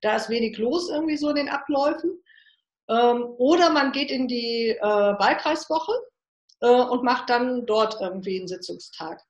[0.01, 2.21] Da ist wenig los irgendwie so in den Abläufen.
[2.89, 5.93] Ähm, oder man geht in die äh, Wahlkreiswoche
[6.63, 9.21] äh, und macht dann dort irgendwie einen Sitzungstag.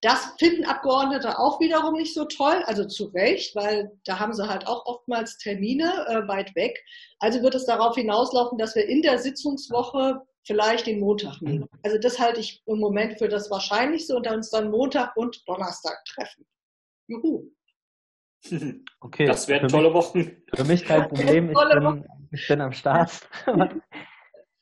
[0.00, 4.48] Das finden Abgeordnete auch wiederum nicht so toll, also zu Recht, weil da haben sie
[4.48, 6.78] halt auch oftmals Termine äh, weit weg.
[7.18, 11.66] Also wird es darauf hinauslaufen, dass wir in der Sitzungswoche vielleicht den Montag nehmen.
[11.82, 16.04] Also das halte ich im Moment für das Wahrscheinlichste und uns dann Montag und Donnerstag
[16.04, 16.44] treffen.
[17.06, 17.50] Juhu.
[19.00, 19.26] Okay.
[19.26, 20.42] Das werden tolle Wochen.
[20.52, 21.50] Für mich kein Problem.
[21.50, 23.28] Ich bin, ich bin am Start.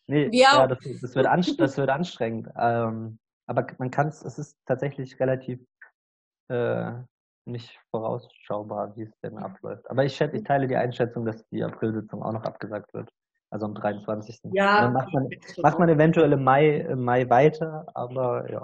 [0.09, 2.49] Nee, ja, das, das, wird das wird anstrengend.
[2.57, 5.61] Ähm, aber man kann es, es ist tatsächlich relativ
[6.49, 6.92] äh,
[7.45, 9.88] nicht vorausschaubar, wie es denn abläuft.
[9.90, 13.11] Aber ich, schätze, ich teile die Einschätzung, dass die Aprilsitzung auch noch abgesagt wird.
[13.51, 14.40] Also am 23.
[14.53, 14.83] Ja.
[14.83, 18.62] dann macht man, macht man eventuell im Mai, im Mai weiter, aber ja,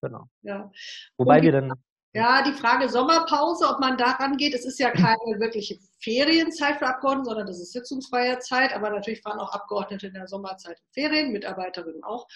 [0.00, 0.26] genau.
[0.42, 0.70] Ja.
[1.16, 1.72] Wobei wir dann
[2.14, 4.54] ja, die Frage Sommerpause, ob man daran geht.
[4.54, 8.74] Es ist ja keine wirkliche Ferienzeit für Abgeordnete, sondern das ist sitzungsfreie Zeit.
[8.74, 12.26] Aber natürlich fahren auch Abgeordnete in der Sommerzeit in Ferien, Mitarbeiterinnen auch.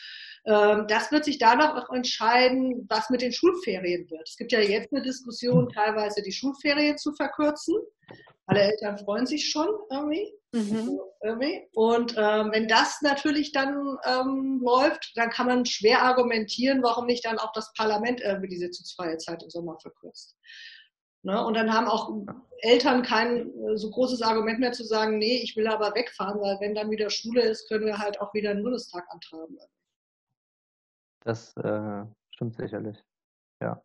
[0.44, 4.29] Ähm, das wird sich danach auch entscheiden, was mit den Schulferien wird.
[4.29, 7.76] Es gibt ja jetzt eine Diskussion, teilweise die Schulferien zu verkürzen.
[8.46, 10.33] Alle Eltern freuen sich schon irgendwie.
[10.52, 11.00] Mhm.
[11.22, 11.68] irgendwie.
[11.74, 17.24] Und ähm, wenn das natürlich dann ähm, läuft, dann kann man schwer argumentieren, warum nicht
[17.26, 20.35] dann auch das Parlament irgendwie die sitzungsfreie Zeit im Sommer verkürzt.
[21.26, 21.44] Ne?
[21.44, 22.08] Und dann haben auch
[22.60, 26.60] Eltern kein äh, so großes Argument mehr zu sagen, nee, ich will aber wegfahren, weil
[26.60, 29.58] wenn dann wieder Schule ist, können wir halt auch wieder einen Bundestag antragen.
[31.24, 33.02] Das äh, stimmt sicherlich.
[33.60, 33.82] Ja.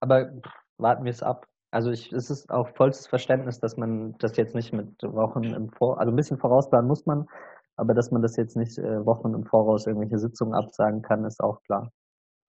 [0.00, 0.32] Aber
[0.76, 1.46] warten wir es ab.
[1.70, 5.70] Also ich, es ist auch vollstes Verständnis, dass man das jetzt nicht mit Wochen im
[5.70, 7.28] Vor, also ein bisschen vorausplanen muss man,
[7.76, 11.40] aber dass man das jetzt nicht äh, Wochen im Voraus irgendwelche Sitzungen absagen kann, ist
[11.40, 11.92] auch klar.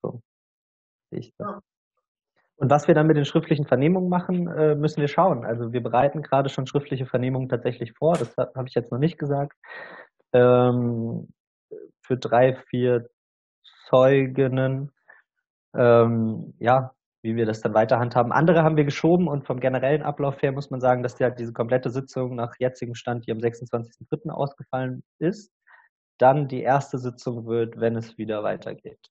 [0.01, 0.21] So
[1.11, 1.70] sehe ich das.
[2.61, 5.43] Und was wir dann mit den schriftlichen Vernehmungen machen, äh, müssen wir schauen.
[5.45, 8.13] Also wir bereiten gerade schon schriftliche Vernehmungen tatsächlich vor.
[8.13, 9.57] Das habe ich jetzt noch nicht gesagt.
[10.31, 11.33] Ähm,
[12.05, 13.09] für drei, vier
[13.89, 14.91] Zeuginnen.
[15.75, 16.91] Ähm, ja,
[17.23, 18.31] wie wir das dann weiter handhaben.
[18.31, 21.39] Andere haben wir geschoben und vom generellen Ablauf her muss man sagen, dass die halt
[21.39, 24.29] diese komplette Sitzung nach jetzigem Stand, die am 26.03.
[24.29, 25.51] ausgefallen ist,
[26.19, 29.07] dann die erste Sitzung wird, wenn es wieder weitergeht.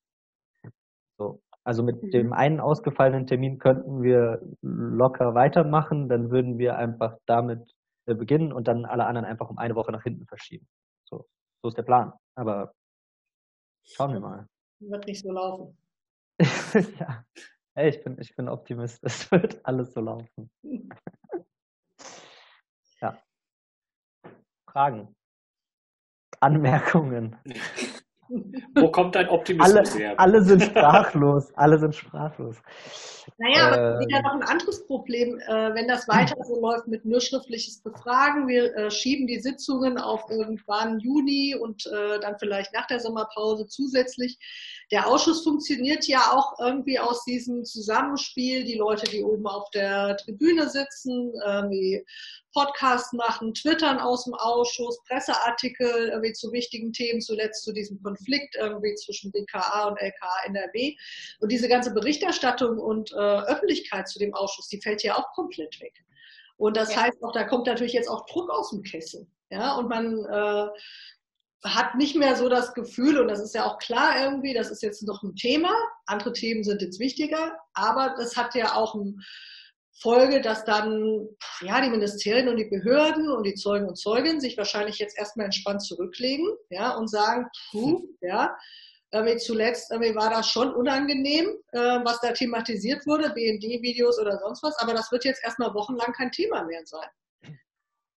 [1.18, 1.40] So.
[1.64, 2.10] Also mit mhm.
[2.10, 7.74] dem einen ausgefallenen Termin könnten wir locker weitermachen, dann würden wir einfach damit
[8.06, 10.66] äh, beginnen und dann alle anderen einfach um eine Woche nach hinten verschieben.
[11.04, 11.26] So,
[11.62, 12.12] so ist der Plan.
[12.34, 12.72] Aber
[13.84, 14.46] schauen wir mal.
[14.80, 15.76] Wird nicht so laufen.
[16.98, 17.24] ja.
[17.74, 18.98] Hey, ich bin, ich bin Optimist.
[19.04, 20.50] Es wird alles so laufen.
[23.00, 23.16] ja.
[24.66, 25.14] Fragen?
[26.40, 27.36] Anmerkungen?
[28.74, 30.14] Wo kommt dein Optimismus alle, her?
[30.20, 31.52] Alle sind sprachlos.
[31.54, 32.56] Alle sind sprachlos.
[33.38, 36.88] Naja, aber es ist ja noch ein anderes Problem, äh, wenn das weiter so läuft
[36.88, 38.48] mit nur schriftliches Befragen.
[38.48, 43.66] Wir äh, schieben die Sitzungen auf irgendwann Juni und äh, dann vielleicht nach der Sommerpause
[43.66, 44.38] zusätzlich.
[44.90, 48.64] Der Ausschuss funktioniert ja auch irgendwie aus diesem Zusammenspiel.
[48.64, 52.04] Die Leute, die oben auf der Tribüne sitzen, irgendwie
[52.52, 58.56] Podcast machen, twittern aus dem Ausschuss, Presseartikel irgendwie zu wichtigen Themen, zuletzt zu diesem Konflikt
[58.56, 60.96] irgendwie zwischen BKA und LKA NRW.
[61.40, 65.80] Und diese ganze Berichterstattung und äh, Öffentlichkeit zu dem Ausschuss, die fällt ja auch komplett
[65.80, 65.94] weg.
[66.56, 67.02] Und das ja.
[67.02, 69.26] heißt auch, da kommt natürlich jetzt auch Druck aus dem Kessel.
[69.50, 70.68] Ja, und man äh,
[71.64, 74.82] hat nicht mehr so das Gefühl, und das ist ja auch klar irgendwie, das ist
[74.82, 75.70] jetzt noch ein Thema,
[76.06, 79.20] andere Themen sind jetzt wichtiger, aber das hat ja auch ein
[80.00, 81.28] Folge, dass dann
[81.60, 85.46] ja die Ministerien und die Behörden und die Zeugen und Zeuginnen sich wahrscheinlich jetzt erstmal
[85.46, 88.56] entspannt zurücklegen, ja, und sagen, puh, ja,
[89.12, 94.62] irgendwie zuletzt irgendwie war das schon unangenehm, äh, was da thematisiert wurde, BND-Videos oder sonst
[94.62, 97.08] was, aber das wird jetzt erstmal wochenlang kein Thema mehr sein.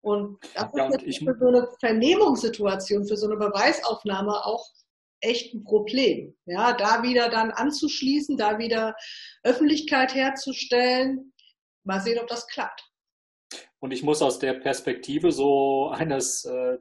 [0.03, 4.67] Und das ja, ist für so eine Vernehmungssituation, für so eine Beweisaufnahme auch
[5.21, 6.35] echt ein Problem.
[6.47, 8.97] Ja, da wieder dann anzuschließen, da wieder
[9.43, 11.30] Öffentlichkeit herzustellen.
[11.85, 12.85] Mal sehen, ob das klappt.
[13.79, 16.79] Und ich muss aus der Perspektive so eines äh,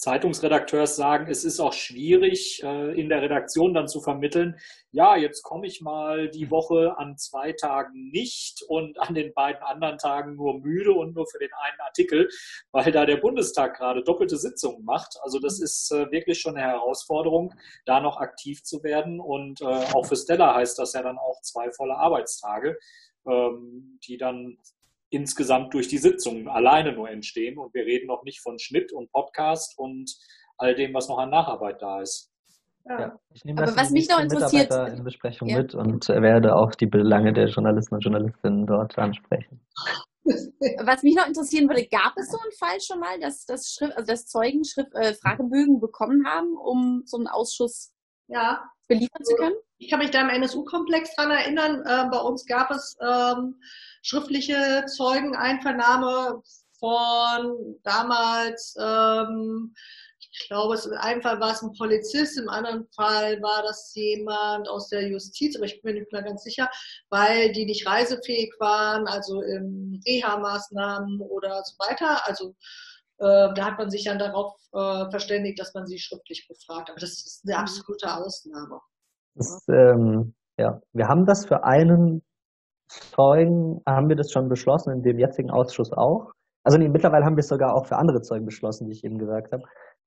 [0.00, 4.58] Zeitungsredakteurs sagen, es ist auch schwierig äh, in der Redaktion dann zu vermitteln,
[4.92, 9.62] ja, jetzt komme ich mal die Woche an zwei Tagen nicht und an den beiden
[9.62, 12.30] anderen Tagen nur müde und nur für den einen Artikel,
[12.72, 15.18] weil da der Bundestag gerade doppelte Sitzungen macht.
[15.22, 17.52] Also das ist äh, wirklich schon eine Herausforderung,
[17.84, 19.20] da noch aktiv zu werden.
[19.20, 22.78] Und äh, auch für Stella heißt das ja dann auch zwei volle Arbeitstage,
[23.26, 24.58] die dann
[25.10, 27.58] insgesamt durch die Sitzungen alleine nur entstehen.
[27.58, 30.10] Und wir reden noch nicht von Schnitt und Podcast und
[30.56, 32.30] all dem, was noch an Nacharbeit da ist.
[32.88, 33.18] Ja.
[33.34, 35.58] ich nehme Aber was mich noch interessiert in Besprechung ja.
[35.58, 39.60] mit und werde auch die Belange der Journalisten und Journalistinnen dort ansprechen.
[40.84, 43.96] Was mich noch interessieren würde, gab es so einen Fall schon mal, dass, dass, Schrift,
[43.96, 47.92] also dass Zeugen Schrift, äh, Fragebögen bekommen haben, um so einen Ausschuss
[48.28, 48.62] ja.
[48.86, 49.56] beliefern zu können?
[49.80, 51.82] Ich kann mich da im NSU-Komplex dran erinnern.
[51.86, 53.58] Äh, bei uns gab es ähm,
[54.02, 56.42] schriftliche Zeugeneinvernahme
[56.78, 59.74] von damals, ähm,
[60.32, 63.94] ich glaube, es in einem Fall war es ein Polizist, im anderen Fall war das
[63.94, 66.68] jemand aus der Justiz, aber ich bin mir nicht mehr ganz sicher,
[67.08, 72.20] weil die nicht reisefähig waren, also in Reha-Maßnahmen oder so weiter.
[72.26, 72.54] Also
[73.16, 76.90] äh, da hat man sich dann darauf äh, verständigt, dass man sie schriftlich befragt.
[76.90, 78.78] Aber das ist eine absolute Ausnahme.
[79.40, 82.22] Das, ähm, ja, wir haben das für einen
[82.88, 86.32] Zeugen haben wir das schon beschlossen, in dem jetzigen Ausschuss auch.
[86.62, 89.16] Also nee, mittlerweile haben wir es sogar auch für andere Zeugen beschlossen, wie ich eben
[89.16, 89.62] gesagt habe.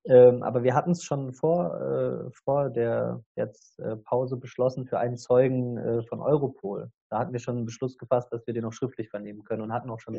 [0.06, 5.00] Ähm, aber wir hatten es schon vor, äh, vor der jetzt äh, Pause beschlossen für
[5.00, 6.92] einen Zeugen äh, von Europol.
[7.10, 9.74] Da hatten wir schon einen Beschluss gefasst, dass wir den auch schriftlich vernehmen können und
[9.74, 10.16] hatten auch schon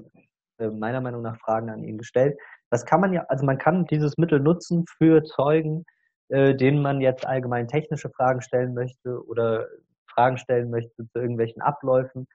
[0.59, 2.37] äh, meiner Meinung nach Fragen an ihn gestellt.
[2.71, 5.85] Das kann man ja, also man kann dieses Mittel nutzen für Zeugen,
[6.29, 9.69] äh, denen man jetzt allgemein technische Fragen stellen möchte oder
[10.07, 12.27] Fragen stellen möchte zu irgendwelchen Abläufen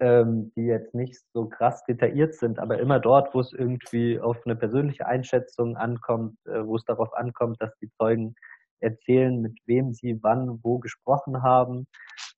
[0.00, 4.36] ähm, die jetzt nicht so krass detailliert sind, aber immer dort, wo es irgendwie auf
[4.44, 8.34] eine persönliche Einschätzung ankommt, äh, wo es darauf ankommt, dass die Zeugen
[8.80, 11.86] erzählen, mit wem sie wann wo gesprochen haben,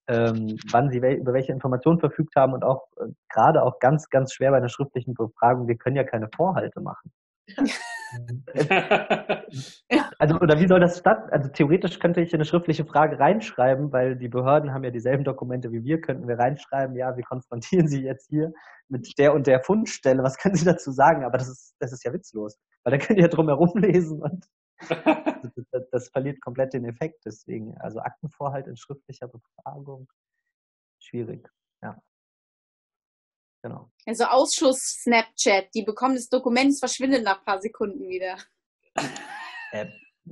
[0.06, 4.10] ähm, wann sie wel über welche Informationen verfügt haben und auch äh, gerade auch ganz,
[4.10, 7.10] ganz schwer bei einer schriftlichen Befragung, wir können ja keine Vorhalte machen.
[10.18, 11.32] also, oder wie soll das statt?
[11.32, 15.72] Also theoretisch könnte ich eine schriftliche Frage reinschreiben, weil die Behörden haben ja dieselben Dokumente
[15.72, 18.52] wie wir, könnten wir reinschreiben, ja, wir konfrontieren Sie jetzt hier
[18.88, 21.24] mit der und der Fundstelle, was können Sie dazu sagen?
[21.24, 24.22] Aber das ist, das ist ja witzlos, weil dann könnt ihr ja drum herum lesen
[24.22, 24.46] und
[24.78, 24.78] das,
[25.92, 27.24] das verliert komplett den Effekt.
[27.24, 30.08] Deswegen, also Aktenvorhalt in schriftlicher Befragung,
[30.98, 31.48] schwierig,
[31.82, 32.00] ja.
[33.66, 33.90] Genau.
[34.06, 38.36] Also Ausschuss Snapchat, die bekommen das Dokument, es verschwindet nach ein paar Sekunden wieder.
[39.72, 39.86] Äh,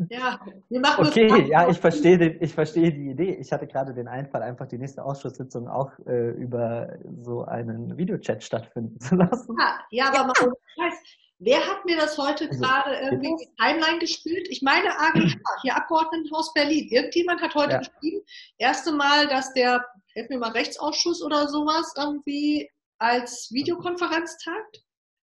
[0.08, 3.34] ja, wir machen Okay, ja, ich verstehe, den, ich verstehe die Idee.
[3.34, 8.44] Ich hatte gerade den Einfall, einfach die nächste Ausschusssitzung auch äh, über so einen Videochat
[8.44, 9.56] stattfinden zu lassen.
[9.58, 10.46] Ja, ja aber ja.
[10.46, 10.92] mal
[11.40, 14.46] Wer hat mir das heute also, gerade irgendwie in die Timeline gespielt?
[14.48, 16.88] Ich meine AGH, hier Abgeordnetenhaus Berlin.
[16.88, 17.78] Irgendjemand hat heute ja.
[17.78, 18.24] geschrieben,
[18.58, 22.70] erste Mal, dass der helfen wir mal, Rechtsausschuss oder sowas irgendwie
[23.04, 24.84] als Videokonferenz tagt?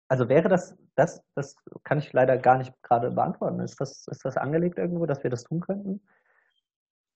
[0.09, 1.55] Also wäre das, das, das
[1.85, 3.61] kann ich leider gar nicht gerade beantworten.
[3.61, 6.03] Ist das, ist das angelegt irgendwo, dass wir das tun könnten?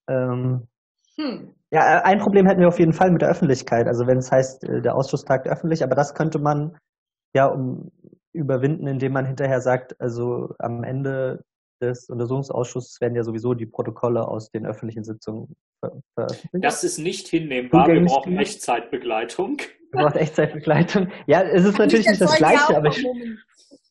[0.08, 0.68] Ähm,
[1.16, 1.54] hm.
[1.70, 3.86] Ja, ein Problem hätten wir auf jeden Fall mit der Öffentlichkeit.
[3.88, 6.78] Also wenn es heißt, äh, der Ausschuss tagt öffentlich, aber das könnte man
[7.34, 7.90] ja um,
[8.32, 11.44] überwinden, indem man hinterher sagt, also am Ende
[11.82, 16.64] des Untersuchungsausschusses werden ja sowieso die Protokolle aus den öffentlichen Sitzungen ver veröffentlicht.
[16.64, 17.88] Das ist nicht hinnehmbar.
[17.88, 19.58] Wir brauchen Echtzeitbegleitung.
[19.94, 21.10] Du brauchst Echtzeitbegleitung.
[21.26, 23.06] Ja, es ist natürlich nicht das Gleiche, aber ich,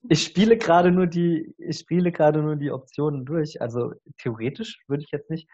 [0.09, 3.61] ich spiele gerade nur die, ich spiele gerade nur die Optionen durch.
[3.61, 5.47] Also theoretisch würde ich jetzt nicht.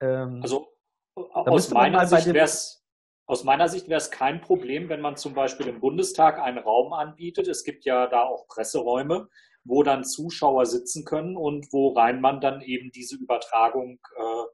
[0.00, 0.68] Ähm, also
[1.14, 2.80] aus meiner Sicht wäre es
[3.26, 6.92] aus meiner Sicht wäre es kein Problem, wenn man zum Beispiel im Bundestag einen Raum
[6.92, 7.48] anbietet.
[7.48, 9.28] Es gibt ja da auch Presseräume,
[9.64, 14.44] wo dann Zuschauer sitzen können und wo rein man dann eben diese Übertragung äh,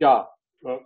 [0.00, 0.30] ja,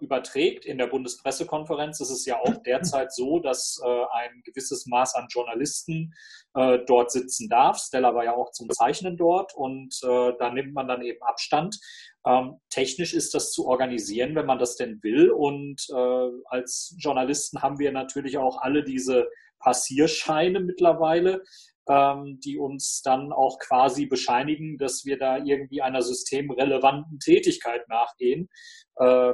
[0.01, 0.65] überträgt.
[0.65, 5.27] In der Bundespressekonferenz ist es ja auch derzeit so, dass äh, ein gewisses Maß an
[5.29, 6.15] Journalisten
[6.55, 7.79] äh, dort sitzen darf.
[7.79, 11.79] Stella war ja auch zum Zeichnen dort und äh, da nimmt man dann eben Abstand.
[12.25, 15.31] Ähm, technisch ist das zu organisieren, wenn man das denn will.
[15.31, 21.43] Und äh, als Journalisten haben wir natürlich auch alle diese Passierscheine mittlerweile,
[21.89, 28.49] ähm, die uns dann auch quasi bescheinigen, dass wir da irgendwie einer systemrelevanten Tätigkeit nachgehen.
[28.97, 29.33] Äh,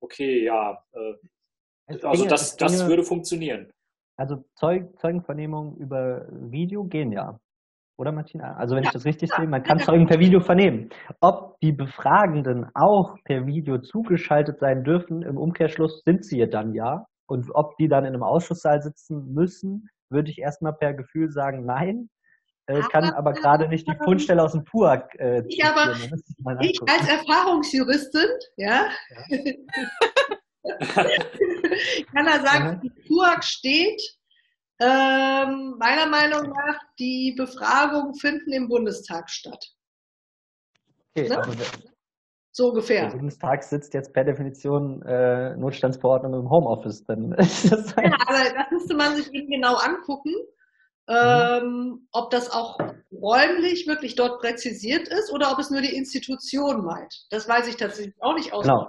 [0.00, 0.82] okay, ja.
[0.92, 1.14] Äh,
[2.02, 3.70] also das, das würde funktionieren.
[4.16, 7.38] Also Zeug, Zeugenvernehmungen über Video gehen ja.
[7.98, 8.54] Oder Martina?
[8.56, 9.84] Also wenn ja, ich das richtig ja, sehe, man kann ja.
[9.84, 10.90] Zeugen per Video vernehmen.
[11.20, 16.74] Ob die Befragenden auch per Video zugeschaltet sein dürfen, im Umkehrschluss sind sie ja dann
[16.74, 17.06] ja.
[17.26, 21.64] Und ob die dann in einem Ausschusssaal sitzen müssen, würde ich erstmal per Gefühl sagen,
[21.64, 22.10] nein.
[22.66, 25.96] Äh, aber, kann aber gerade nicht die Fundstelle aus dem PUAG äh, Ich, aber,
[26.60, 28.90] ich als Erfahrungsjuristin, ja,
[32.12, 34.18] kann da sagen, die PUAG steht
[34.80, 39.64] ähm, meiner Meinung nach, die Befragungen finden im Bundestag statt.
[41.16, 41.38] Okay, ne?
[41.38, 41.52] also
[42.58, 43.08] so ungefähr.
[43.08, 47.04] Der Bundestag sitzt jetzt per Definition äh, Notstandsverordnung im Homeoffice.
[47.04, 50.34] Dann ist das ja, aber das müsste man sich eben genau angucken,
[51.08, 52.08] ähm, mhm.
[52.12, 52.78] ob das auch
[53.12, 57.14] räumlich wirklich dort präzisiert ist oder ob es nur die Institution meint.
[57.30, 58.64] Das weiß ich tatsächlich auch nicht aus.
[58.64, 58.88] Genau.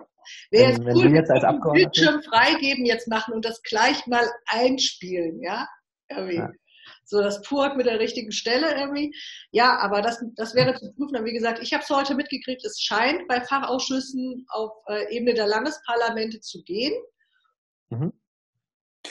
[0.51, 4.25] Wäre wenn, cool, wenn wir jetzt als Bildschirm freigeben jetzt machen und das gleich mal
[4.47, 5.67] einspielen, ja?
[6.09, 6.37] irgendwie.
[6.37, 6.49] Ja.
[7.09, 9.15] So das Purk mit der richtigen Stelle irgendwie.
[9.51, 11.25] Ja, aber das, das wäre zu prüfen.
[11.25, 15.47] wie gesagt, ich habe es heute mitgekriegt, es scheint bei Fachausschüssen auf äh, Ebene der
[15.47, 16.93] Landesparlamente zu gehen.
[17.89, 18.13] Mhm.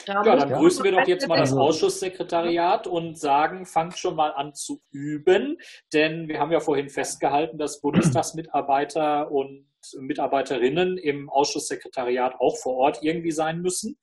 [0.05, 4.31] Da ja, dann grüßen wir doch jetzt mal das Ausschusssekretariat und sagen, fangt schon mal
[4.31, 5.57] an zu üben,
[5.91, 12.99] denn wir haben ja vorhin festgehalten, dass Bundestagsmitarbeiter und Mitarbeiterinnen im Ausschusssekretariat auch vor Ort
[13.01, 13.97] irgendwie sein müssen.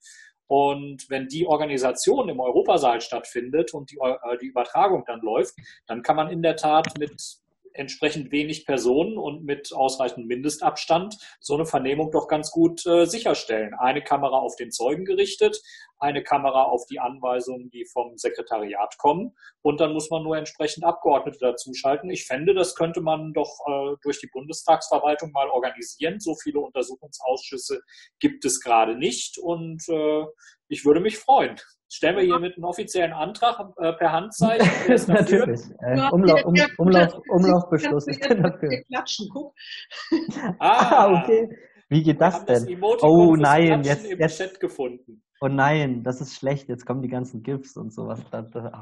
[0.47, 5.55] Und wenn die Organisation im Europasaal stattfindet und die, äh, die Übertragung dann läuft,
[5.87, 7.39] dann kann man in der Tat mit
[7.77, 13.73] entsprechend wenig Personen und mit ausreichend Mindestabstand so eine Vernehmung doch ganz gut äh, sicherstellen.
[13.73, 15.61] Eine Kamera auf den Zeugen gerichtet,
[15.99, 20.83] eine Kamera auf die Anweisungen, die vom Sekretariat kommen und dann muss man nur entsprechend
[20.83, 22.09] Abgeordnete dazuschalten.
[22.09, 26.19] Ich fände, das könnte man doch äh, durch die Bundestagsverwaltung mal organisieren.
[26.19, 27.81] So viele Untersuchungsausschüsse
[28.19, 30.25] gibt es gerade nicht und äh,
[30.67, 31.57] ich würde mich freuen.
[31.89, 34.67] Stellen wir hiermit einen offiziellen Antrag äh, per Handzeichen?
[35.07, 35.61] Natürlich.
[35.79, 38.83] Äh, Umlauf, um, Umlauf, Umlaufbeschluss ist denn dafür.
[38.87, 39.53] Klatschen, guck.
[40.59, 41.47] Ah, ah, okay.
[41.89, 42.65] Wie geht das denn?
[42.81, 45.23] Das oh nein, jetzt, jetzt, Chat gefunden.
[45.39, 46.67] Oh nein, das ist schlecht.
[46.67, 48.19] Jetzt kommen die ganzen GIFs und sowas.
[48.31, 48.81] Das, das, ach,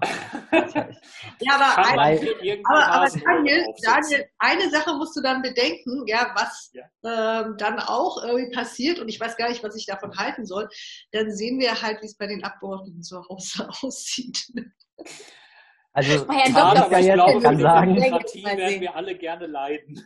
[1.39, 2.19] ja, aber, ein,
[2.63, 6.83] aber, aber Daniel, Daniel, eine Sache musst du dann bedenken, ja, was ja.
[7.03, 10.69] Ähm, dann auch irgendwie passiert, und ich weiß gar nicht, was ich davon halten soll,
[11.11, 14.47] dann sehen wir halt, wie es bei den Abgeordneten zu Hause aussieht.
[15.91, 20.05] Also, ja, aber ich glaube, kann sagen, Demokratie werden wir alle gerne leiden.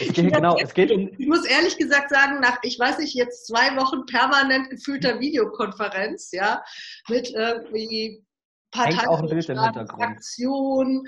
[0.00, 1.10] Es geht, genau, es geht um.
[1.18, 6.30] Ich muss ehrlich gesagt sagen, nach, ich weiß nicht, jetzt zwei Wochen permanent gefühlter Videokonferenz,
[6.32, 6.62] ja,
[7.08, 8.24] mit irgendwie
[8.70, 11.06] Parteien, Fraktionen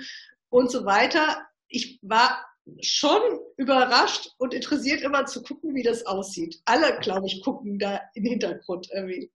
[0.49, 1.45] und so weiter.
[1.67, 2.45] Ich war
[2.81, 3.21] schon
[3.57, 6.61] überrascht und interessiert immer zu gucken, wie das aussieht.
[6.65, 9.31] Alle, glaube ich, gucken da im Hintergrund irgendwie.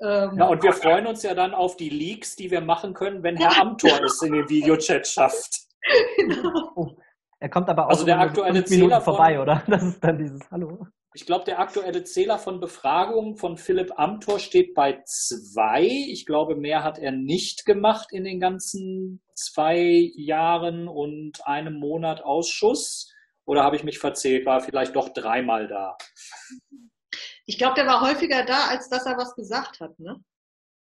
[0.00, 3.22] Ähm, ja, und wir freuen uns ja dann auf die Leaks, die wir machen können,
[3.22, 5.60] wenn Herr Amthor es in den Videochat schafft.
[6.18, 6.94] Genau.
[7.40, 9.62] Er kommt aber auch also der aktuelle Zähler vorbei, von, oder?
[9.66, 10.86] Das ist dann dieses Hallo.
[11.14, 15.84] Ich glaube, der aktuelle Zähler von Befragungen von Philipp Amthor steht bei zwei.
[15.84, 22.22] Ich glaube, mehr hat er nicht gemacht in den ganzen zwei Jahren und einem Monat
[22.22, 23.12] Ausschuss.
[23.46, 24.46] Oder habe ich mich verzählt?
[24.46, 25.96] War vielleicht doch dreimal da.
[27.46, 30.22] Ich glaube, der war häufiger da, als dass er was gesagt hat, ne?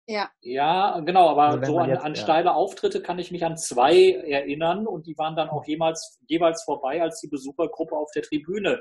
[0.09, 0.31] Ja.
[0.41, 2.21] Ja, genau, aber Also so an, jetzt- an ja.
[2.21, 6.63] steile Auftritte kann ich mich an zwei erinnern und die waren dann auch jemals, jeweils
[6.63, 8.81] vorbei, als die Besuchergruppe auf der Tribüne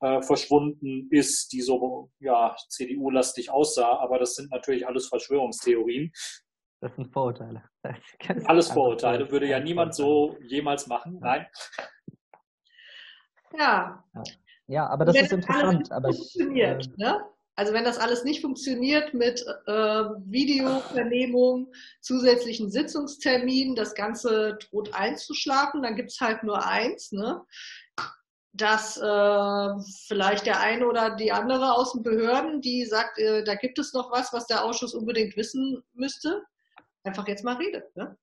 [0.00, 3.98] äh, verschwunden ist, die so ja, CDU-lastig aussah.
[3.98, 6.12] Aber das sind natürlich alles Verschwörungstheorien.
[6.80, 7.62] Das sind Vorurteile.
[8.44, 11.18] Alles Vorurteile, würde ja niemand so jemals machen.
[11.20, 11.46] Nein.
[13.58, 14.04] Ja.
[14.66, 15.90] Ja, aber das ist interessant.
[15.92, 17.24] Aber ich, funktioniert, äh, ne?
[17.56, 25.82] Also wenn das alles nicht funktioniert mit äh, Videovernehmung, zusätzlichen Sitzungsterminen, das Ganze droht einzuschlafen,
[25.82, 27.44] dann gibt's halt nur eins, ne?
[28.52, 29.68] dass äh,
[30.06, 33.92] vielleicht der eine oder die andere aus den Behörden, die sagt, äh, da gibt es
[33.92, 36.42] noch was, was der Ausschuss unbedingt wissen müsste,
[37.02, 37.94] einfach jetzt mal redet.
[37.96, 38.16] Ne?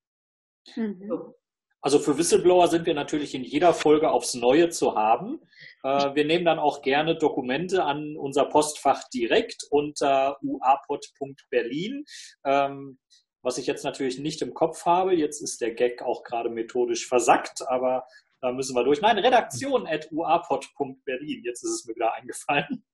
[0.75, 1.05] Mhm.
[1.07, 1.40] So.
[1.81, 5.39] Also für Whistleblower sind wir natürlich in jeder Folge aufs Neue zu haben.
[5.83, 12.05] Äh, wir nehmen dann auch gerne Dokumente an unser Postfach direkt unter uapod.berlin.
[12.45, 12.99] Ähm,
[13.41, 15.15] was ich jetzt natürlich nicht im Kopf habe.
[15.15, 18.05] Jetzt ist der Gag auch gerade methodisch versackt, aber
[18.39, 19.01] da müssen wir durch.
[19.01, 21.43] Nein, redaktion at uapod.berlin.
[21.43, 22.85] Jetzt ist es mir wieder eingefallen.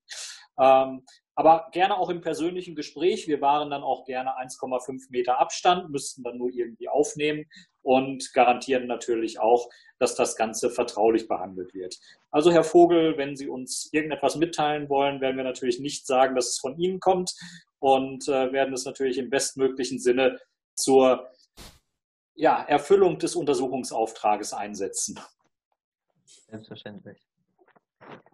[0.60, 3.28] Ähm, aber gerne auch im persönlichen Gespräch.
[3.28, 7.46] Wir waren dann auch gerne 1,5 Meter Abstand, müssten dann nur irgendwie aufnehmen
[7.88, 11.98] und garantieren natürlich auch, dass das Ganze vertraulich behandelt wird.
[12.32, 16.50] Also Herr Vogel, wenn Sie uns irgendetwas mitteilen wollen, werden wir natürlich nicht sagen, dass
[16.50, 17.34] es von Ihnen kommt
[17.80, 20.38] und äh, werden es natürlich im bestmöglichen Sinne
[20.76, 21.32] zur
[22.36, 25.18] ja, Erfüllung des Untersuchungsauftrages einsetzen.
[26.50, 27.26] Selbstverständlich.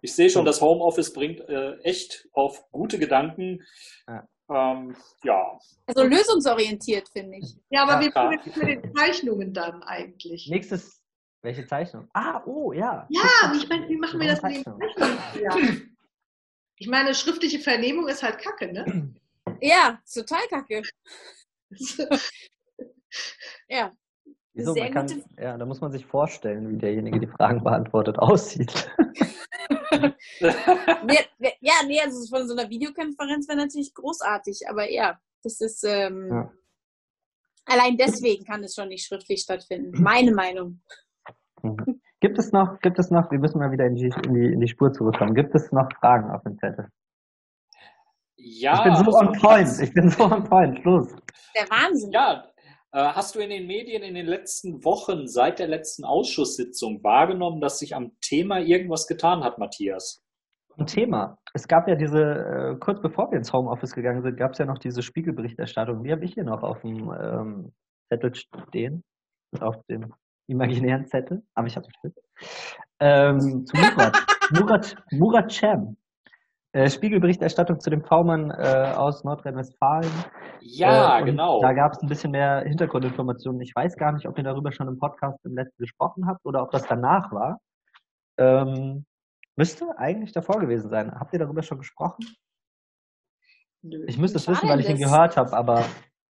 [0.02, 3.62] Ich sehe schon, das Homeoffice bringt äh, echt auf gute Gedanken.
[4.08, 4.26] Ja.
[4.50, 7.56] Ähm, ja, Also lösungsorientiert, finde ich.
[7.70, 8.24] Ja, aber Ja, wie klar.
[8.30, 10.48] machen wir das mit den Zeichnungen dann eigentlich?
[10.50, 11.00] Nächstes,
[11.42, 12.08] welche Zeichnung?
[12.12, 13.06] Ah, oh, ja.
[13.08, 14.80] Ja, ich meine, wie machen wir das mit den Zeichnung.
[14.80, 15.18] Zeichnungen?
[15.42, 15.56] Ja.
[16.76, 19.14] Ich meine, schriftliche Vernehmung ist halt Kacke, ne?
[19.60, 20.82] Ja, total kacke.
[23.68, 23.92] Ja.
[24.52, 24.72] Wieso?
[24.74, 28.18] Sehr Man kann, gute- ja, da muss man sich vorstellen, wie derjenige die Fragen beantwortet
[28.20, 28.90] aussieht.
[31.04, 35.60] Nee, nee, ja, nee, also von so einer Videokonferenz wäre natürlich großartig, aber ja, das
[35.60, 36.52] ist ähm, Ja.
[37.66, 40.02] allein deswegen kann es schon nicht schriftlich stattfinden.
[40.02, 40.80] Meine Meinung.
[41.62, 42.00] Mhm.
[42.20, 44.60] Gibt es noch, gibt es noch, wir müssen mal wieder in die, in die, in
[44.60, 45.34] die Spur zurückkommen.
[45.34, 46.88] Gibt es noch Fragen auf dem Zettel?
[48.36, 48.76] ja.
[48.76, 49.68] ich bin so on point.
[49.80, 50.78] Ich bin so on point.
[50.80, 51.14] Schluss.
[51.54, 52.12] Der Wahnsinn.
[52.12, 52.44] Ja,
[52.98, 57.78] hast du in den Medien in den letzten Wochen seit der letzten Ausschusssitzung wahrgenommen, dass
[57.78, 60.22] sich am Thema irgendwas getan hat, Matthias?
[60.76, 61.38] Ein Thema.
[61.54, 64.66] Es gab ja diese, äh, kurz bevor wir ins Homeoffice gegangen sind, gab es ja
[64.66, 66.02] noch diese Spiegelberichterstattung.
[66.02, 67.72] Die habe ich hier noch auf dem ähm,
[68.08, 69.04] Zettel stehen.
[69.60, 70.12] Auf dem
[70.48, 71.42] imaginären Zettel.
[71.54, 72.18] Aber ich habe es nicht.
[73.00, 74.26] Ähm, zu Murat.
[74.50, 75.96] Murat, Murat Cem.
[76.74, 80.10] Äh, Spiegelberichterstattung zu dem V-Mann äh, aus Nordrhein-Westfalen.
[80.60, 81.62] Ja, Äh, genau.
[81.62, 83.60] Da gab es ein bisschen mehr Hintergrundinformationen.
[83.60, 86.64] Ich weiß gar nicht, ob ihr darüber schon im Podcast im letzten gesprochen habt oder
[86.64, 87.60] ob das danach war.
[88.38, 89.06] Ähm,
[89.54, 91.14] müsste eigentlich davor gewesen sein.
[91.14, 92.26] Habt ihr darüber schon gesprochen?
[93.82, 94.04] Nö.
[94.08, 95.84] Ich müsste es wissen, weil ich ihn gehört habe, aber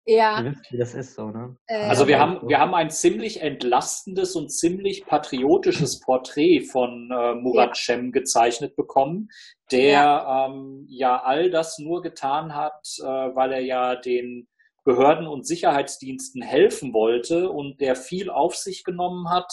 [0.07, 0.41] Ja.
[0.43, 1.57] ihr wisst, wie das ist so, ne?
[1.67, 7.11] Äh, Also wir Ja, haben, wir haben ein ziemlich entlastendes und ziemlich patriotisches Porträt von
[7.13, 9.29] äh, Murat Cem gezeichnet bekommen,
[9.71, 14.49] der ähm, ja all das nur getan hat, äh, weil er ja den
[14.85, 19.53] Behörden und Sicherheitsdiensten helfen wollte und der viel auf sich genommen hat.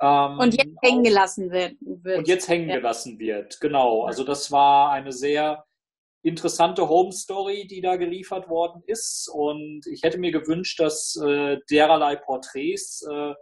[0.00, 1.74] Ähm, und jetzt hängen gelassen wird.
[1.80, 2.18] wird.
[2.18, 2.76] und jetzt hängen Ja.
[2.76, 3.60] gelassen wird.
[3.60, 4.04] Genau.
[4.04, 5.64] Also das war eine sehr
[6.24, 9.30] interessante Home Story, die da geliefert worden ist.
[9.32, 13.34] Und ich hätte mir gewünscht, dass äh, dererlei Porträts äh,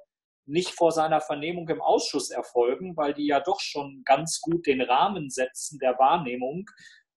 [0.47, 4.81] nicht vor seiner Vernehmung im Ausschuss erfolgen, weil die ja doch schon ganz gut den
[4.81, 6.69] Rahmen setzen der Wahrnehmung,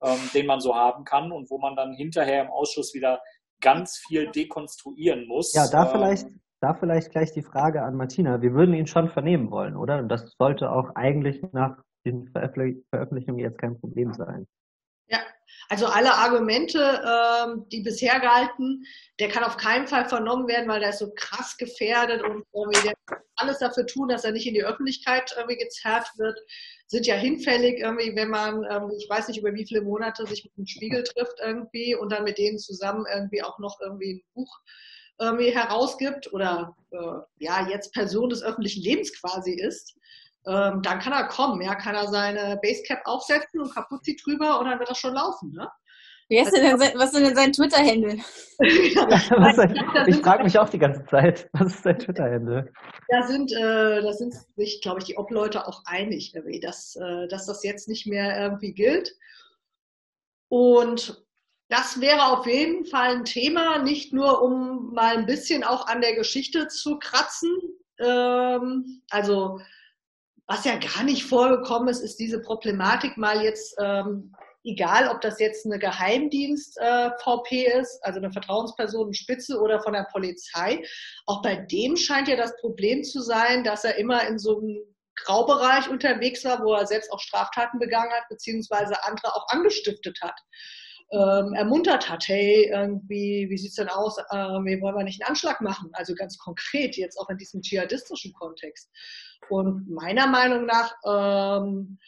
[0.04, 3.20] ähm, den man so haben kann und wo man dann hinterher im Ausschuss wieder
[3.60, 5.54] ganz viel dekonstruieren muss.
[5.54, 6.28] Ja, da Ähm, vielleicht,
[6.62, 8.40] da vielleicht gleich die Frage an Martina.
[8.40, 9.98] Wir würden ihn schon vernehmen wollen, oder?
[9.98, 14.46] Und das sollte auch eigentlich nach den Veröffentlich Veröffentlichungen jetzt kein Problem sein.
[15.08, 15.20] Ja,
[15.70, 18.86] also alle Argumente, ähm, die bisher galten,
[19.20, 22.88] der kann auf keinen Fall vernommen werden, weil der ist so krass gefährdet und irgendwie
[22.88, 22.94] der
[23.38, 26.38] alles dafür tun, dass er nicht in die Öffentlichkeit irgendwie gezerrt wird,
[26.88, 30.44] sind ja hinfällig irgendwie, wenn man, ähm, ich weiß nicht über wie viele Monate sich
[30.44, 34.24] mit dem Spiegel trifft irgendwie und dann mit denen zusammen irgendwie auch noch irgendwie ein
[34.34, 34.60] Buch
[35.20, 36.98] irgendwie herausgibt oder äh,
[37.40, 39.96] ja jetzt Person des öffentlichen Lebens quasi ist
[40.48, 44.60] ähm, dann kann er kommen, ja, kann er seine Basecap aufsetzen und kaputt sie drüber
[44.60, 45.70] und dann wird das schon laufen, ne?
[46.28, 48.14] Wie ist denn sein, was ist denn sein Twitter-Handle?
[48.60, 52.72] Ist- ich frage mich auch die ganze Zeit, was ist dein Twitter-Handle?
[53.10, 56.34] Da sind, äh, da sind sich, glaube ich, die Obleute auch einig,
[56.64, 59.16] dass, äh, dass das jetzt nicht mehr irgendwie gilt.
[60.50, 61.24] Und
[61.70, 66.02] das wäre auf jeden Fall ein Thema, nicht nur um mal ein bisschen auch an
[66.02, 67.52] der Geschichte zu kratzen.
[68.00, 69.60] Ähm, also
[70.48, 75.40] was ja gar nicht vorgekommen ist, ist diese Problematik mal jetzt, ähm, egal ob das
[75.40, 80.84] jetzt eine Geheimdienst-VP äh, ist, also eine Vertrauenspersonenspitze oder von der Polizei,
[81.26, 84.78] auch bei dem scheint ja das Problem zu sein, dass er immer in so einem
[85.16, 90.36] Graubereich unterwegs war, wo er selbst auch Straftaten begangen hat, beziehungsweise andere auch angestiftet hat
[91.12, 95.30] ähm, ermuntert hat, hey, irgendwie, wie sieht's denn aus, äh, wir wollen wir nicht einen
[95.30, 95.90] Anschlag machen?
[95.94, 98.90] Also ganz konkret, jetzt auch in diesem dschihadistischen Kontext.
[99.50, 102.00] Und meiner Meinung nach ähm,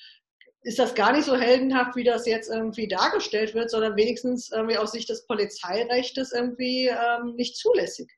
[0.63, 4.77] ist das gar nicht so heldenhaft, wie das jetzt irgendwie dargestellt wird, sondern wenigstens irgendwie
[4.77, 8.11] aus Sicht des Polizeirechts irgendwie ähm, nicht zulässig.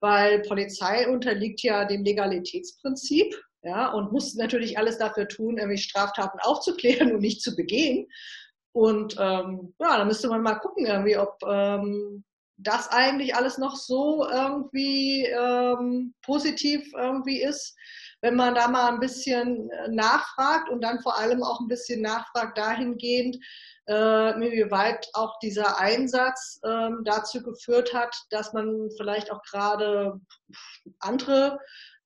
[0.00, 6.38] Weil Polizei unterliegt ja dem Legalitätsprinzip ja, und muss natürlich alles dafür tun, irgendwie Straftaten
[6.40, 8.08] aufzuklären und nicht zu begehen.
[8.72, 12.24] Und ähm, ja, da müsste man mal gucken, irgendwie, ob ähm,
[12.56, 17.76] das eigentlich alles noch so irgendwie ähm, positiv irgendwie ist,
[18.20, 22.00] wenn man da mal ein bisschen äh, nachfragt und dann vor allem auch ein bisschen
[22.02, 23.36] nachfragt dahingehend,
[23.86, 30.20] äh, wie weit auch dieser Einsatz ähm, dazu geführt hat, dass man vielleicht auch gerade
[31.00, 31.58] andere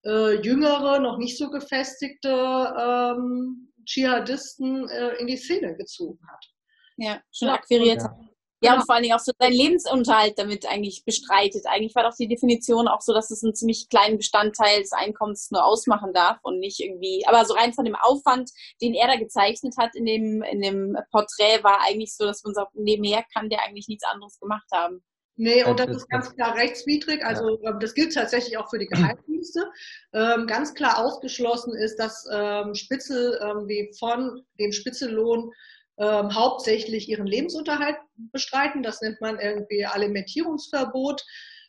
[0.04, 6.55] äh, jüngere, noch nicht so gefestigte ähm, Dschihadisten äh, in die Szene gezogen hat.
[6.96, 8.16] Ja, schon ja, akquiriert ja.
[8.62, 11.66] Ja, und vor allen Dingen auch so seinen Lebensunterhalt damit eigentlich bestreitet.
[11.66, 15.50] Eigentlich war doch die Definition auch so, dass es einen ziemlich kleinen Bestandteil des Einkommens
[15.50, 19.16] nur ausmachen darf und nicht irgendwie, aber so rein von dem Aufwand, den er da
[19.16, 23.50] gezeichnet hat in dem, in dem Porträt, war eigentlich so, dass man sagt, nebenher kann
[23.50, 25.02] der eigentlich nichts anderes gemacht haben.
[25.38, 27.22] Nee, und das ist ganz klar rechtswidrig.
[27.22, 27.70] Also ja.
[27.70, 29.70] Ähm, das gilt tatsächlich auch für die Geheimdienste.
[30.14, 35.52] Ähm, ganz klar ausgeschlossen ist, dass ähm, Spitzel ähm, wie von dem Spitzellohn
[35.98, 38.82] ähm, hauptsächlich ihren Lebensunterhalt bestreiten.
[38.82, 41.24] Das nennt man irgendwie Alimentierungsverbot.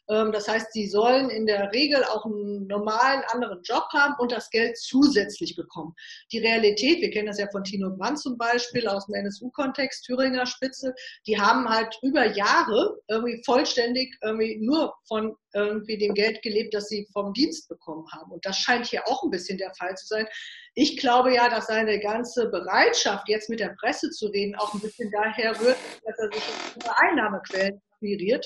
[0.10, 4.32] Ähm, das heißt, sie sollen in der Regel auch einen normalen anderen Job haben und
[4.32, 5.94] das Geld zusätzlich bekommen.
[6.32, 10.46] Die Realität, wir kennen das ja von Tino Brandt zum Beispiel aus dem NSU-Kontext, Thüringer
[10.46, 10.94] Spitze,
[11.26, 16.88] die haben halt über Jahre irgendwie vollständig irgendwie nur von irgendwie dem Geld gelebt, das
[16.88, 18.32] sie vom Dienst bekommen haben.
[18.32, 20.28] Und das scheint hier auch ein bisschen der Fall zu sein.
[20.76, 24.82] Ich glaube ja, dass seine ganze Bereitschaft, jetzt mit der Presse zu reden, auch ein
[24.82, 26.44] bisschen daher rührt, dass er sich
[26.76, 28.46] über Einnahmequellen inspiriert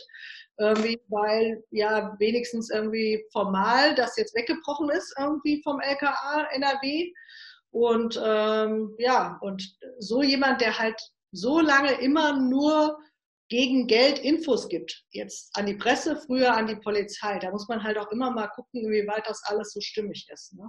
[0.62, 7.12] irgendwie, weil ja wenigstens irgendwie formal das jetzt weggebrochen ist irgendwie vom LKA NRW.
[7.72, 9.64] Und ähm, ja, und
[10.00, 11.00] so jemand, der halt
[11.32, 12.98] so lange immer nur
[13.50, 17.84] gegen Geld Infos gibt, jetzt an die Presse, früher an die Polizei, da muss man
[17.84, 20.54] halt auch immer mal gucken, inwieweit das alles so stimmig ist.
[20.54, 20.66] Ne?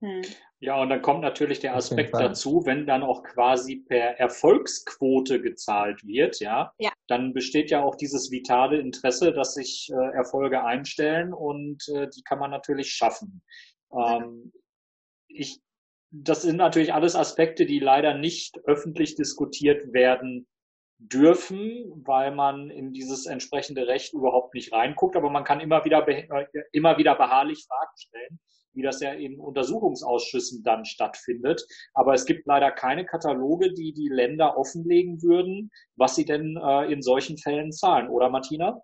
[0.00, 0.22] Hm.
[0.60, 6.04] Ja, und dann kommt natürlich der Aspekt dazu, wenn dann auch quasi per Erfolgsquote gezahlt
[6.04, 6.90] wird, ja, ja.
[7.06, 12.22] dann besteht ja auch dieses vitale Interesse, dass sich äh, Erfolge einstellen und äh, die
[12.22, 13.42] kann man natürlich schaffen.
[13.92, 14.52] Ähm,
[15.28, 15.60] ich,
[16.10, 20.48] das sind natürlich alles Aspekte, die leider nicht öffentlich diskutiert werden
[20.98, 26.06] dürfen, weil man in dieses entsprechende Recht überhaupt nicht reinguckt, aber man kann immer wieder,
[26.08, 28.40] äh, immer wieder beharrlich Fragen stellen
[28.78, 31.66] wie das ja in Untersuchungsausschüssen dann stattfindet.
[31.94, 36.90] Aber es gibt leider keine Kataloge, die die Länder offenlegen würden, was sie denn äh,
[36.92, 38.80] in solchen Fällen zahlen, oder Martina?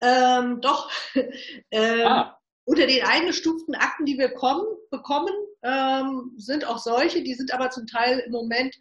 [0.00, 0.90] Ähm, doch.
[1.72, 2.38] ähm, ah.
[2.64, 7.70] Unter den eingestuften Akten, die wir kommen, bekommen, ähm, sind auch solche, die sind aber
[7.70, 8.76] zum Teil im Moment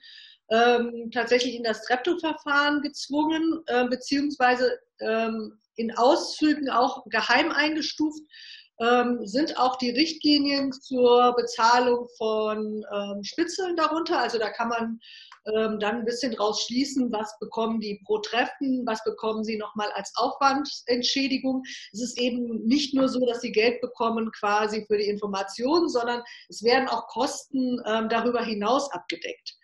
[0.51, 8.21] ähm, tatsächlich in das Treptow-Verfahren gezwungen, äh, beziehungsweise ähm, in Auszügen auch geheim eingestuft,
[8.79, 14.19] ähm, sind auch die Richtlinien zur Bezahlung von ähm, Spitzeln darunter.
[14.19, 14.99] Also da kann man
[15.45, 19.91] ähm, dann ein bisschen draus schließen, was bekommen die pro Treffen, was bekommen sie nochmal
[19.93, 21.63] als Aufwandentschädigung.
[21.93, 26.21] Es ist eben nicht nur so, dass sie Geld bekommen quasi für die Informationen, sondern
[26.49, 29.55] es werden auch Kosten ähm, darüber hinaus abgedeckt.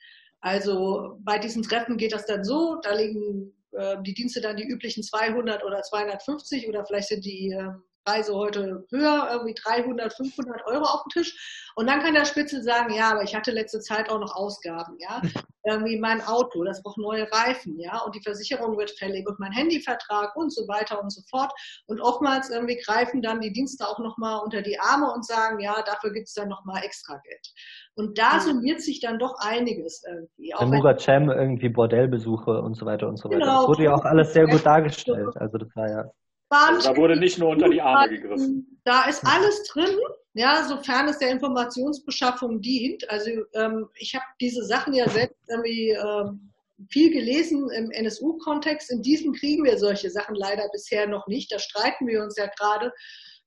[0.48, 4.66] Also bei diesen Treffen geht das dann so, da legen äh, die Dienste dann die
[4.66, 7.70] üblichen 200 oder 250 oder vielleicht sind die äh,
[8.08, 11.72] Preise heute höher, irgendwie 300, 500 Euro auf dem Tisch.
[11.76, 14.98] Und dann kann der Spitzel sagen, ja, aber ich hatte letzte Zeit auch noch Ausgaben,
[15.00, 15.22] ja.
[15.66, 18.00] Irgendwie mein Auto, das braucht neue Reifen, ja.
[18.00, 21.52] Und die Versicherung wird fällig und mein Handyvertrag und so weiter und so fort.
[21.88, 25.76] Und oftmals irgendwie greifen dann die Dienste auch nochmal unter die Arme und sagen, ja,
[25.86, 27.48] dafür gibt es dann nochmal extra Geld.
[27.96, 30.56] Und da summiert sich dann doch einiges irgendwie.
[30.56, 33.40] Auch Murat Cem irgendwie Bordellbesuche und so weiter und so weiter.
[33.40, 33.60] Genau.
[33.60, 35.36] Das wurde ja auch alles sehr gut dargestellt.
[35.36, 36.06] Also das war ja
[36.50, 38.80] also da wurde nicht nur unter die Arme gegriffen.
[38.86, 39.98] Da ist alles drin,
[40.34, 43.10] ja, sofern es der Informationsbeschaffung dient.
[43.10, 46.54] Also ähm, ich habe diese Sachen ja selbst irgendwie ähm,
[46.90, 48.92] viel gelesen im NSU-Kontext.
[48.92, 51.52] In diesem kriegen wir solche Sachen leider bisher noch nicht.
[51.52, 52.94] Da streiten wir uns ja gerade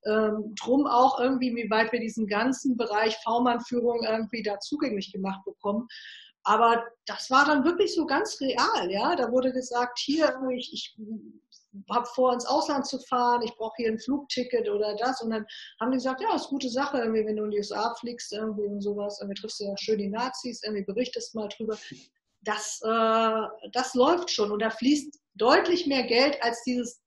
[0.06, 5.44] ähm, drum auch irgendwie, wie weit wir diesen ganzen Bereich V-Mann-Führung irgendwie da zugänglich gemacht
[5.44, 5.86] bekommen.
[6.42, 9.14] Aber das war dann wirklich so ganz real, ja.
[9.14, 10.96] Da wurde gesagt, hier, ich, ich
[11.90, 15.22] habe vor, ins Ausland zu fahren, ich brauche hier ein Flugticket oder das.
[15.22, 15.46] Und dann
[15.80, 18.32] haben die gesagt, ja, ist eine gute Sache, irgendwie, wenn du in die USA fliegst,
[18.32, 21.78] irgendwie und sowas, irgendwie triffst du ja schön die Nazis, irgendwie berichtest mal drüber.
[22.42, 27.00] Das, äh, das läuft schon und da fließt deutlich mehr Geld als dieses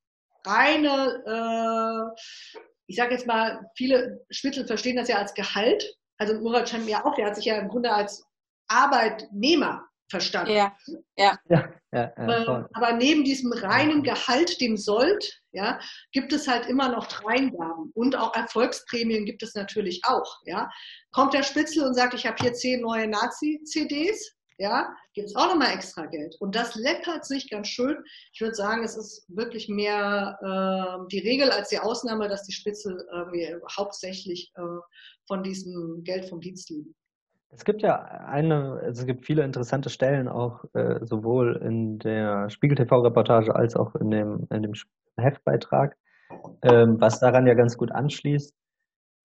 [0.45, 2.21] reine, äh,
[2.87, 5.97] ich sage jetzt mal, viele Spitzel verstehen das ja als Gehalt.
[6.17, 8.23] Also Murat Cem ja auch, der hat sich ja im Grunde als
[8.67, 10.53] Arbeitnehmer verstanden.
[10.53, 10.77] Ja,
[11.17, 11.39] ja.
[11.49, 15.79] Ja, ja, ja, Ähm, aber neben diesem reinen Gehalt, dem Sold, ja,
[16.11, 20.37] gibt es halt immer noch Dreingaben und auch Erfolgsprämien gibt es natürlich auch.
[20.45, 20.69] Ja.
[21.11, 25.47] Kommt der Spitzel und sagt, ich habe hier zehn neue Nazi-CDs, ja, gibt es auch
[25.47, 26.35] nochmal extra Geld.
[26.39, 27.97] Und das läppert sich ganz schön.
[28.33, 32.53] Ich würde sagen, es ist wirklich mehr äh, die Regel als die Ausnahme, dass die
[32.53, 34.61] Spitzel irgendwie hauptsächlich äh,
[35.27, 36.95] von diesem Geld vom Dienst leben.
[37.55, 42.49] Es gibt ja eine, also es gibt viele interessante Stellen auch äh, sowohl in der
[42.49, 44.73] Spiegel TV-Reportage als auch in dem, in dem
[45.17, 45.95] Heftbeitrag.
[46.63, 48.53] Ähm, was daran ja ganz gut anschließt,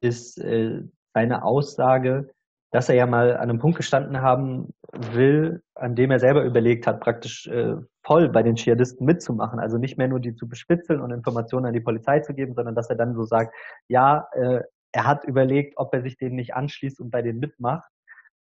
[0.00, 0.82] ist äh,
[1.14, 2.30] seine Aussage,
[2.70, 6.86] dass er ja mal an einem Punkt gestanden haben will, an dem er selber überlegt
[6.86, 9.58] hat, praktisch äh, voll bei den Dschihadisten mitzumachen.
[9.58, 12.74] Also nicht mehr nur die zu bespitzeln und Informationen an die Polizei zu geben, sondern
[12.74, 13.54] dass er dann so sagt,
[13.88, 14.60] ja, äh,
[14.92, 17.88] er hat überlegt, ob er sich denen nicht anschließt und bei denen mitmacht.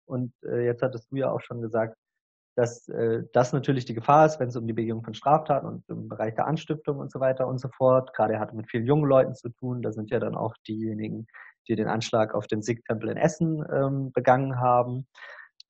[0.07, 1.95] Und äh, jetzt hattest du ja auch schon gesagt,
[2.55, 5.83] dass äh, das natürlich die Gefahr ist, wenn es um die Begehung von Straftaten und
[5.89, 8.13] im Bereich der Anstiftung und so weiter und so fort.
[8.15, 9.83] Gerade er hatte mit vielen jungen Leuten zu tun.
[9.83, 11.27] Da sind ja dann auch diejenigen,
[11.67, 15.05] die den Anschlag auf den Sikh-Tempel in Essen ähm, begangen haben.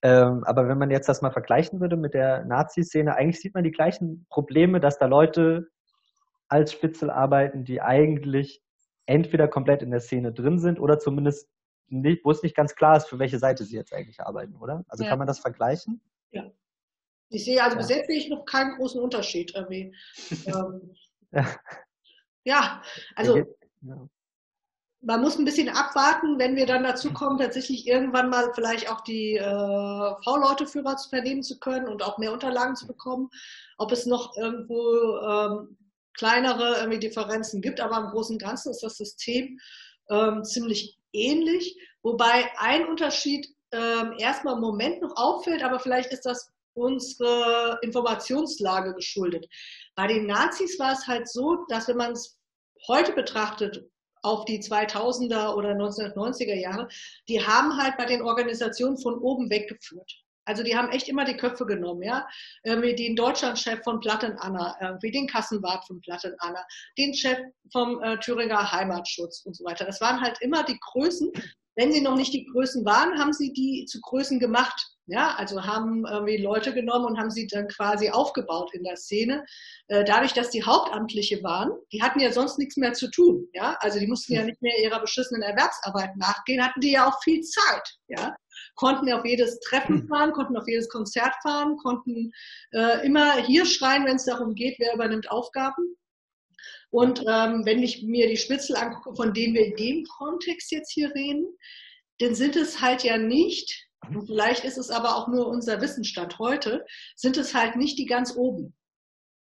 [0.01, 3.65] Ähm, aber wenn man jetzt das mal vergleichen würde mit der Nazi-Szene, eigentlich sieht man
[3.65, 5.67] die gleichen Probleme, dass da Leute
[6.47, 8.61] als Spitzel arbeiten, die eigentlich
[9.07, 11.49] entweder komplett in der Szene drin sind oder zumindest
[11.89, 14.83] nicht, wo es nicht ganz klar ist, für welche Seite sie jetzt eigentlich arbeiten, oder?
[14.87, 15.09] Also Ja.
[15.09, 16.01] kann man das vergleichen?
[17.29, 17.81] Ich sehe also Ja.
[17.81, 19.93] bis jetzt sehe ich noch keinen großen Unterschied irgendwie.
[20.47, 20.95] ähm,
[21.31, 21.45] Ja.
[22.45, 22.81] ja,
[23.15, 23.37] also
[23.81, 24.07] Ja.
[25.01, 29.01] man muss ein bisschen abwarten, wenn wir dann dazu kommen, tatsächlich irgendwann mal vielleicht auch
[29.01, 29.43] die äh,
[30.23, 33.29] V-Leute-Führer zu vernehmen zu können und auch mehr Unterlagen zu bekommen,
[33.77, 35.77] ob es noch irgendwo ähm,
[36.13, 39.59] kleinere irgendwie Differenzen gibt, aber im Großen und Ganzen ist das System
[40.09, 46.25] ähm, ziemlich ähnlich, wobei ein Unterschied ähm, erstmal im Moment noch auffällt, aber vielleicht ist
[46.25, 49.47] das unsere Informationslage geschuldet.
[49.95, 52.37] Bei den Nazis war es halt so, dass wenn man es
[52.87, 53.89] heute betrachtet,
[54.21, 56.87] auf die 2000er oder 1990er Jahre,
[57.29, 60.11] die haben halt bei den Organisationen von oben weggeführt.
[60.47, 62.27] Also die haben echt immer die Köpfe genommen, ja.
[62.63, 66.65] Irgendwie den Deutschlandchef von Platten Anna, irgendwie den Kassenwart von Platten Anna,
[66.97, 67.37] den Chef
[67.71, 69.85] vom äh, Thüringer Heimatschutz und so weiter.
[69.85, 71.31] Das waren halt immer die Größen.
[71.75, 74.87] Wenn sie noch nicht die Größen waren, haben sie die zu Größen gemacht.
[75.09, 79.45] Ja, also haben irgendwie Leute genommen und haben sie dann quasi aufgebaut in der Szene.
[79.87, 83.47] Äh, dadurch, dass die Hauptamtliche waren, die hatten ja sonst nichts mehr zu tun.
[83.53, 87.23] Ja, also die mussten ja nicht mehr ihrer beschissenen Erwerbsarbeit nachgehen, hatten die ja auch
[87.23, 87.97] viel Zeit.
[88.07, 88.35] Ja,
[88.75, 92.31] konnten auf jedes Treffen fahren, konnten auf jedes Konzert fahren, konnten
[92.71, 95.95] äh, immer hier schreien, wenn es darum geht, wer übernimmt Aufgaben.
[96.89, 100.91] Und ähm, wenn ich mir die Spitzel angucke, von denen wir in dem Kontext jetzt
[100.91, 101.45] hier reden,
[102.19, 106.39] dann sind es halt ja nicht, und vielleicht ist es aber auch nur unser Wissensstand
[106.39, 106.85] heute,
[107.15, 108.76] sind es halt nicht die ganz oben.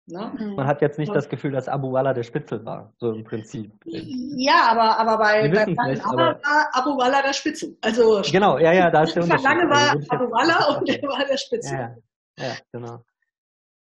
[0.08, 0.54] Ne?
[0.56, 3.72] Man hat jetzt nicht das Gefühl, dass Abu Walla der Spitzel war, so im Prinzip.
[3.86, 7.76] Ja, aber, aber bei, bei nicht, aber- war Abu Walla der Spitzel.
[7.82, 9.44] Also Genau, ja, ja, da ist der Unterschied.
[9.46, 11.74] Lange war Also Abu Walla und der war der Spitzel.
[11.74, 11.96] Ja,
[12.38, 13.04] ja, ja, genau.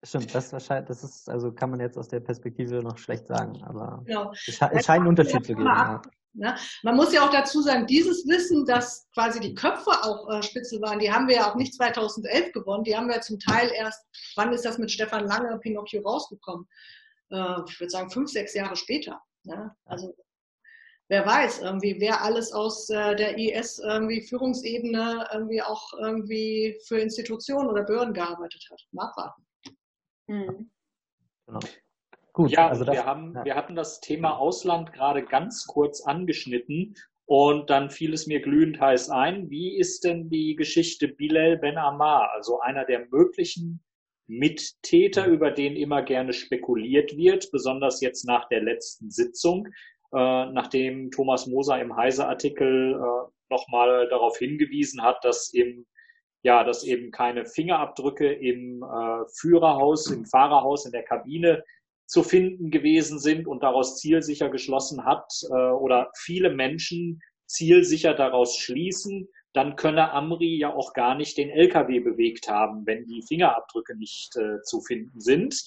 [0.03, 3.63] Stimmt, das wahrscheinlich, das ist, also kann man jetzt aus der Perspektive noch schlecht sagen,
[3.63, 4.33] aber Genau.
[4.33, 5.67] es, es scheint einen Unterschied zu geben.
[5.67, 6.01] Ja.
[6.33, 6.57] Ne?
[6.83, 10.81] Man muss ja auch dazu sagen, dieses Wissen, dass quasi die Köpfe auch äh, Spitzel
[10.81, 14.07] waren, die haben wir ja auch nicht 2011 gewonnen, die haben wir zum Teil erst,
[14.37, 16.69] wann ist das mit Stefan Lange, Pinocchio rausgekommen?
[17.31, 19.21] Äh, ich würde sagen fünf, sechs Jahre später.
[19.43, 19.75] Ne?
[19.87, 20.15] Also
[21.09, 27.01] wer weiß, irgendwie, wer alles aus äh, der IS irgendwie Führungsebene irgendwie auch irgendwie für
[27.01, 28.81] Institutionen oder Behörden gearbeitet hat.
[28.93, 29.47] Mal abwarten.
[30.29, 30.71] Mhm.
[31.47, 31.61] Genau.
[32.33, 33.45] Gut, ja, also das, wir, haben, ja.
[33.45, 36.95] wir hatten das Thema Ausland gerade ganz kurz angeschnitten
[37.27, 39.51] und dann fiel es mir glühend heiß ein.
[39.51, 43.83] Wie ist denn die Geschichte Bilal Ben Ammar, also einer der möglichen
[44.27, 49.67] Mittäter, über den immer gerne spekuliert wird, besonders jetzt nach der letzten Sitzung,
[50.13, 55.87] äh, nachdem Thomas Moser im Heise-Artikel äh, nochmal darauf hingewiesen hat, dass im
[56.43, 61.63] ja, dass eben keine Fingerabdrücke im äh, Führerhaus, im Fahrerhaus, in der Kabine
[62.11, 68.57] zu finden gewesen sind und daraus zielsicher geschlossen hat äh, oder viele Menschen zielsicher daraus
[68.57, 73.97] schließen, dann könne Amri ja auch gar nicht den LKW bewegt haben, wenn die Fingerabdrücke
[73.97, 75.63] nicht äh, zu finden sind.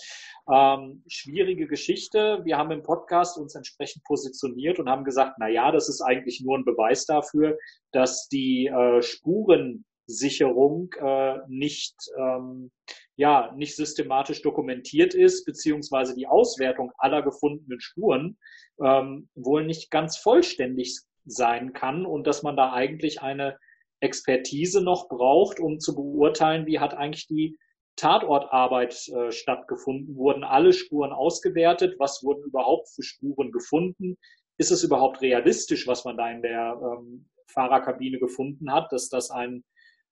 [0.51, 2.41] Ähm, schwierige Geschichte.
[2.43, 6.41] Wir haben im Podcast uns entsprechend positioniert und haben gesagt, na ja, das ist eigentlich
[6.41, 7.57] nur ein Beweis dafür,
[7.91, 12.71] dass die äh, Spurensicherung äh, nicht, ähm,
[13.15, 18.37] ja, nicht systematisch dokumentiert ist, beziehungsweise die Auswertung aller gefundenen Spuren
[18.83, 23.57] ähm, wohl nicht ganz vollständig sein kann und dass man da eigentlich eine
[23.99, 27.57] Expertise noch braucht, um zu beurteilen, wie hat eigentlich die
[27.95, 30.15] Tatortarbeit äh, stattgefunden?
[30.15, 31.95] Wurden alle Spuren ausgewertet?
[31.99, 34.17] Was wurden überhaupt für Spuren gefunden?
[34.57, 39.29] Ist es überhaupt realistisch, was man da in der ähm, Fahrerkabine gefunden hat, dass das
[39.29, 39.63] ein,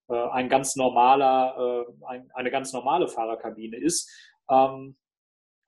[0.08, 4.10] äh, ein ganz normaler, äh, ein, eine ganz normale Fahrerkabine ist?
[4.50, 4.96] Ähm,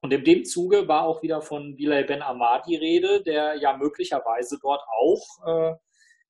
[0.02, 3.76] und in dem Zuge war auch wieder von Bilal Ben Ahmad die Rede, der ja
[3.76, 5.74] möglicherweise dort auch äh,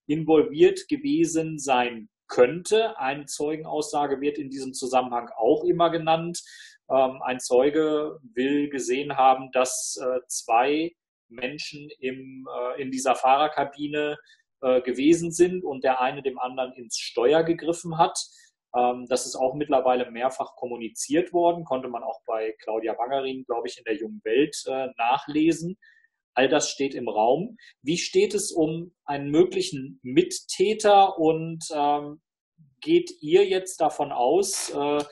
[0.06, 2.96] involviert gewesen sein könnte.
[2.98, 6.40] Eine Zeugenaussage wird in diesem Zusammenhang auch immer genannt.
[6.88, 10.92] Ähm, ein Zeuge will gesehen haben, dass äh, zwei
[11.28, 14.16] Menschen im, äh, in dieser Fahrerkabine
[14.64, 18.18] äh, gewesen sind und der eine dem anderen ins Steuer gegriffen hat.
[18.74, 23.68] Ähm, das ist auch mittlerweile mehrfach kommuniziert worden, konnte man auch bei Claudia Wangerin, glaube
[23.68, 25.76] ich, in der Jungen Welt äh, nachlesen.
[26.32, 27.58] All das steht im Raum.
[27.82, 32.22] Wie steht es um einen möglichen Mittäter und ähm,
[32.80, 35.04] geht ihr jetzt davon aus, äh,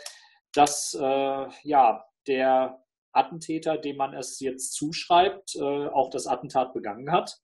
[0.54, 7.38] dass ja der Attentäter, dem man es jetzt zuschreibt, auch das Attentat begangen hat?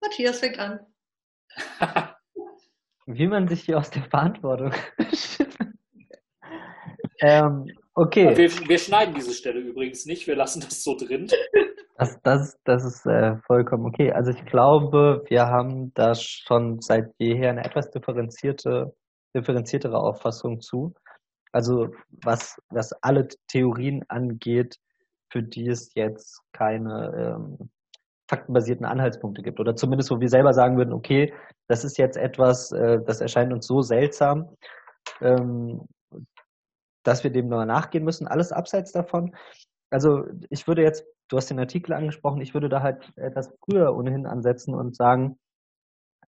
[0.00, 0.80] Matthias fängt an.
[3.06, 4.72] Wie man sich hier aus der Verantwortung.
[7.20, 8.36] ähm, okay.
[8.36, 11.28] Wir, wir, schneiden diese Stelle übrigens nicht, wir lassen das so drin.
[11.96, 14.12] Das, das, das ist äh, vollkommen okay.
[14.12, 18.94] Also ich glaube, wir haben da schon seit jeher eine etwas differenzierte,
[19.34, 20.94] differenziertere Auffassung zu.
[21.50, 21.88] Also
[22.22, 24.76] was, was alle Theorien angeht,
[25.30, 27.70] für die es jetzt keine ähm,
[28.28, 29.58] faktenbasierten Anhaltspunkte gibt.
[29.58, 31.32] Oder zumindest, wo wir selber sagen würden, okay,
[31.66, 34.50] das ist jetzt etwas, äh, das erscheint uns so seltsam,
[35.20, 35.86] ähm,
[37.04, 38.28] dass wir dem nur nachgehen müssen.
[38.28, 39.34] Alles abseits davon.
[39.90, 43.96] Also ich würde jetzt, du hast den Artikel angesprochen, ich würde da halt etwas früher
[43.96, 45.38] ohnehin ansetzen und sagen,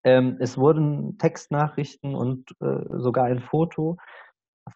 [0.03, 3.99] ähm, es wurden Textnachrichten und äh, sogar ein Foto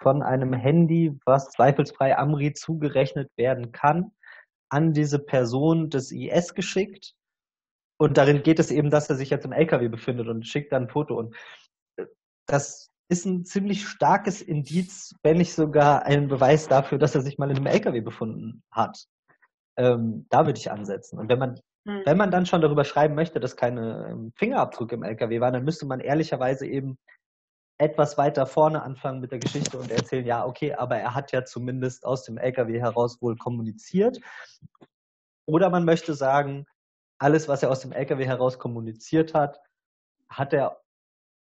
[0.02, 4.12] von einem Handy, was zweifelsfrei Amri zugerechnet werden kann,
[4.68, 7.14] an diese Person des IS geschickt.
[7.96, 10.84] Und darin geht es eben, dass er sich jetzt im LKW befindet und schickt dann
[10.84, 11.16] ein Foto.
[11.16, 11.36] Und
[11.96, 12.06] äh,
[12.46, 17.38] das ist ein ziemlich starkes Indiz, wenn nicht sogar ein Beweis dafür, dass er sich
[17.38, 19.06] mal in einem LKW befunden hat.
[19.76, 21.18] Ähm, da würde ich ansetzen.
[21.18, 22.02] Und wenn man, mhm.
[22.04, 25.64] wenn man dann schon darüber schreiben möchte, dass keine ähm, Fingerabdrücke im LKW waren, dann
[25.64, 26.98] müsste man ehrlicherweise eben
[27.78, 31.44] etwas weiter vorne anfangen mit der Geschichte und erzählen, ja, okay, aber er hat ja
[31.44, 34.20] zumindest aus dem LKW heraus wohl kommuniziert.
[35.46, 36.66] Oder man möchte sagen,
[37.18, 39.60] alles, was er aus dem LKW heraus kommuniziert hat,
[40.28, 40.80] hat er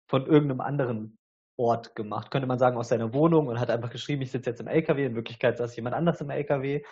[0.07, 1.17] von irgendeinem anderen
[1.57, 2.31] Ort gemacht.
[2.31, 5.05] Könnte man sagen, aus seiner Wohnung und hat einfach geschrieben, ich sitze jetzt im LKW.
[5.05, 6.83] In Wirklichkeit saß jemand anders im LKW.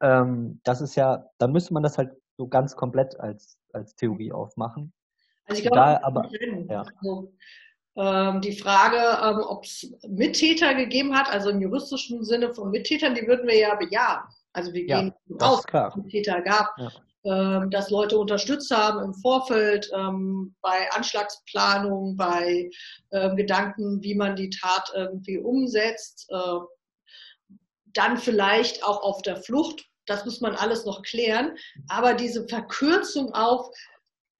[0.00, 4.32] Ähm, das ist ja, dann müsste man das halt so ganz komplett als, als Theorie
[4.32, 4.92] aufmachen.
[5.44, 6.28] Also ich glaube, da, aber,
[6.68, 6.82] ja.
[7.00, 7.32] also,
[7.96, 13.26] die Frage, ähm, ob es Mittäter gegeben hat, also im juristischen Sinne von Mittätern, die
[13.26, 14.22] würden wir ja bejahen.
[14.52, 16.68] Also wir ja, gehen aus, dass es Mittäter gab.
[16.78, 16.90] Ja.
[17.22, 22.70] Ähm, dass Leute unterstützt haben im Vorfeld ähm, bei Anschlagsplanung, bei
[23.12, 26.30] ähm, Gedanken, wie man die Tat irgendwie umsetzt,
[27.92, 29.84] dann vielleicht auch auf der Flucht.
[30.06, 31.56] Das muss man alles noch klären.
[31.88, 33.68] Aber diese Verkürzung auf,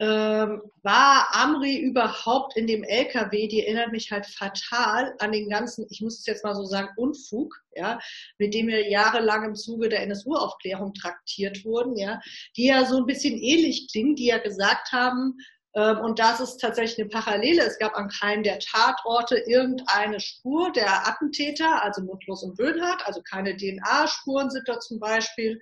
[0.00, 5.86] ähm, war Amri überhaupt in dem LKW, die erinnert mich halt fatal an den ganzen,
[5.90, 8.00] ich muss es jetzt mal so sagen, Unfug, ja,
[8.38, 12.18] mit dem wir jahrelang im Zuge der NSU-Aufklärung traktiert wurden, ja,
[12.56, 15.36] die ja so ein bisschen ähnlich klingen, die ja gesagt haben,
[15.72, 17.62] und das ist tatsächlich eine Parallele.
[17.62, 23.20] Es gab an keinem der Tatorte irgendeine Spur der Attentäter, also Mutlos und Böhnhardt, also
[23.22, 25.60] keine DNA-Spuren sind da zum Beispiel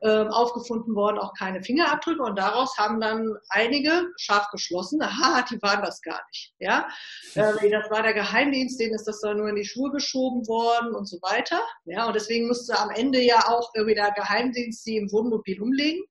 [0.00, 2.22] ähm, aufgefunden worden, auch keine Fingerabdrücke.
[2.22, 6.54] Und daraus haben dann einige scharf geschlossen, aha, die waren das gar nicht.
[6.60, 6.88] Ja,
[7.34, 10.94] äh, das war der Geheimdienst, denen ist das dann nur in die Schuhe geschoben worden
[10.94, 11.60] und so weiter.
[11.84, 16.04] Ja, und deswegen musste am Ende ja auch irgendwie der Geheimdienst sie im Wohnmobil umlegen.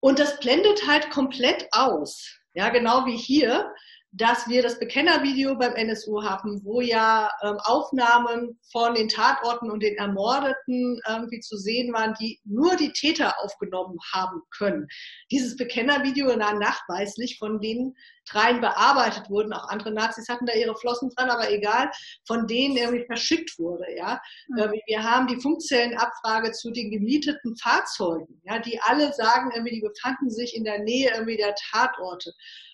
[0.00, 2.38] Und das blendet halt komplett aus.
[2.54, 3.72] Ja, genau wie hier
[4.12, 9.82] dass wir das Bekennervideo beim NSU haben, wo ja ähm, Aufnahmen von den Tatorten und
[9.82, 14.86] den Ermordeten irgendwie zu sehen waren, die nur die Täter aufgenommen haben können.
[15.30, 17.94] Dieses Bekennervideo war nachweislich von den
[18.30, 19.52] dreien bearbeitet wurden.
[19.52, 21.90] Auch andere Nazis hatten da ihre Flossen dran, aber egal,
[22.26, 23.84] von denen irgendwie verschickt wurde.
[23.96, 24.72] Ja, mhm.
[24.86, 30.30] wir haben die Funkzellenabfrage zu den gemieteten Fahrzeugen, ja, die alle sagen, irgendwie, die befanden
[30.30, 32.32] sich in der Nähe irgendwie der Tatorte.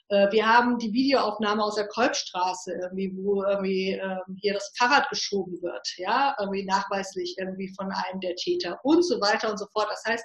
[0.09, 5.09] Äh, wir haben die Videoaufnahme aus der Kolbstraße, irgendwie, wo irgendwie ähm, hier das Fahrrad
[5.09, 9.67] geschoben wird, ja, irgendwie nachweislich irgendwie von einem der Täter und so weiter und so
[9.73, 9.89] fort.
[9.91, 10.25] Das heißt,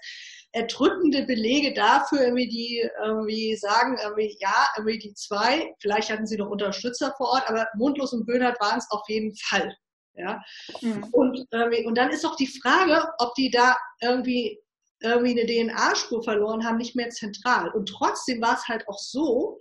[0.51, 6.37] erdrückende Belege dafür, irgendwie, die irgendwie sagen, irgendwie, ja, irgendwie die zwei, vielleicht hatten sie
[6.37, 9.75] noch Unterstützer vor Ort, aber Mundlos und Böhnert waren es auf jeden Fall.
[10.15, 10.41] Ja?
[10.81, 11.03] Mhm.
[11.11, 11.45] Und,
[11.85, 14.59] und dann ist doch die Frage, ob die da irgendwie
[15.01, 17.69] irgendwie eine DNA-Spur verloren haben, nicht mehr zentral.
[17.69, 19.57] Und trotzdem war es halt auch so,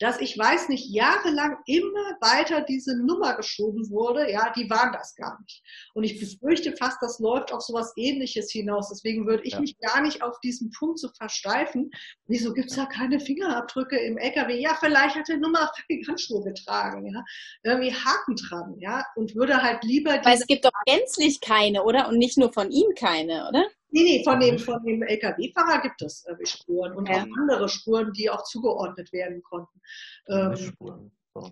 [0.00, 4.30] dass ich weiß nicht, jahrelang immer weiter diese Nummer geschoben wurde.
[4.32, 5.62] Ja, die waren das gar nicht.
[5.92, 8.88] Und ich befürchte fast, das läuft auf sowas ähnliches hinaus.
[8.88, 9.60] Deswegen würde ich ja.
[9.60, 11.90] mich gar nicht auf diesen Punkt so versteifen.
[12.26, 14.58] Wieso gibt's da keine Fingerabdrücke im LKW?
[14.58, 17.22] Ja, vielleicht hat der Nummer fucking Handschuhe getragen, ja.
[17.62, 19.04] Irgendwie Haken dran, ja.
[19.16, 20.18] Und würde halt lieber.
[20.24, 22.08] Weil es gibt doch gänzlich keine, oder?
[22.08, 23.66] Und nicht nur von ihm keine, oder?
[23.92, 27.16] Nee, nee, von dem, von dem LKW-Fahrer gibt es äh, Spuren und ja.
[27.16, 29.80] auch andere Spuren, die auch zugeordnet werden konnten.
[30.28, 30.72] Ähm.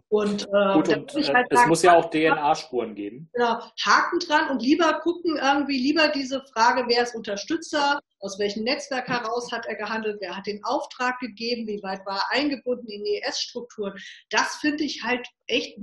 [0.09, 3.31] Und, äh, Gut, und äh, halt es muss ja auch DNA-Spuren geben.
[3.33, 8.65] Genau, Haken dran und lieber gucken, irgendwie lieber diese Frage, wer ist Unterstützer, aus welchem
[8.65, 12.89] Netzwerk heraus hat er gehandelt, wer hat den Auftrag gegeben, wie weit war er eingebunden
[12.89, 13.95] in die ES-Strukturen.
[14.31, 15.79] Das finde ich halt echt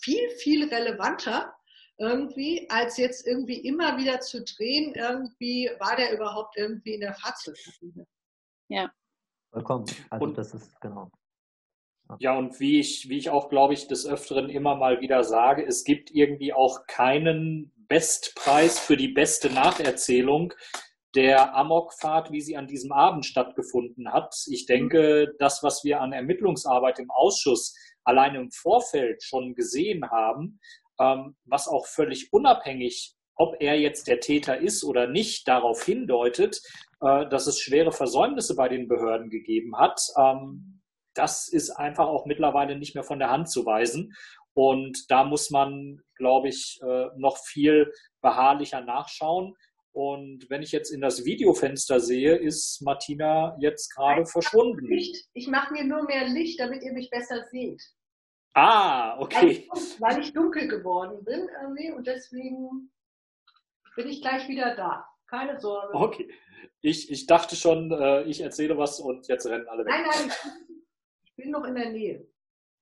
[0.00, 1.54] viel, viel relevanter,
[1.98, 7.14] irgendwie, als jetzt irgendwie immer wieder zu drehen, irgendwie war der überhaupt irgendwie in der
[7.14, 8.06] Fahrzeugkabine.
[8.68, 8.90] Ja.
[9.50, 9.86] Vollkommen.
[10.10, 11.10] Also und, das ist genau.
[12.08, 12.16] Ja.
[12.20, 15.64] ja, und wie ich, wie ich auch, glaube ich, des Öfteren immer mal wieder sage,
[15.64, 20.52] es gibt irgendwie auch keinen Bestpreis für die beste Nacherzählung
[21.14, 24.34] der Amokfahrt, wie sie an diesem Abend stattgefunden hat.
[24.48, 27.74] Ich denke, das, was wir an Ermittlungsarbeit im Ausschuss
[28.04, 30.60] allein im Vorfeld schon gesehen haben,
[30.98, 36.60] was auch völlig unabhängig, ob er jetzt der Täter ist oder nicht, darauf hindeutet,
[37.00, 40.00] äh, dass es schwere Versäumnisse bei den Behörden gegeben hat.
[40.18, 40.80] Ähm,
[41.14, 44.14] das ist einfach auch mittlerweile nicht mehr von der Hand zu weisen.
[44.54, 47.92] Und da muss man, glaube ich, äh, noch viel
[48.22, 49.54] beharrlicher nachschauen.
[49.92, 54.86] Und wenn ich jetzt in das Videofenster sehe, ist Martina jetzt gerade verschwunden.
[55.32, 57.82] Ich mache mir nur mehr Licht, damit ihr mich besser seht.
[58.56, 59.68] Ah, okay.
[59.68, 62.90] Weil ich, weil ich dunkel geworden bin irgendwie und deswegen
[63.96, 65.06] bin ich gleich wieder da.
[65.26, 65.92] Keine Sorge.
[65.92, 66.30] Okay.
[66.80, 69.92] Ich, ich dachte schon, äh, ich erzähle was und jetzt rennen alle weg.
[69.92, 70.32] Nein, nein,
[71.24, 72.26] ich bin noch in der Nähe.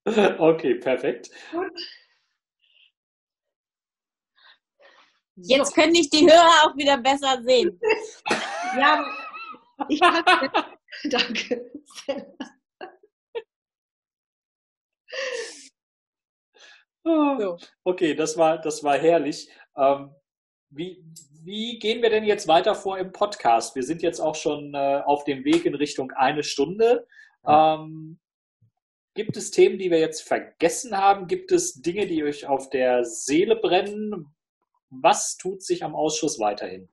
[0.39, 1.31] okay, perfekt.
[1.51, 1.73] Gut.
[5.35, 7.81] Jetzt können dich die Hörer auch wieder besser sehen.
[8.79, 9.05] ja,
[9.89, 10.53] ich hatte,
[11.11, 11.73] danke.
[17.05, 17.59] So.
[17.85, 19.51] Okay, das war, das war herrlich.
[19.77, 20.11] Ähm,
[20.71, 21.05] wie,
[21.43, 23.77] wie gehen wir denn jetzt weiter vor im Podcast?
[23.77, 27.07] Wir sind jetzt auch schon äh, auf dem Weg in Richtung eine Stunde.
[27.47, 28.19] Ähm,
[29.15, 31.27] gibt es Themen, die wir jetzt vergessen haben?
[31.27, 34.35] Gibt es Dinge, die euch auf der Seele brennen?
[34.89, 36.89] Was tut sich am Ausschuss weiterhin?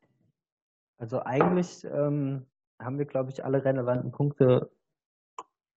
[0.98, 2.46] Also eigentlich ähm,
[2.80, 4.70] haben wir, glaube ich, alle relevanten Punkte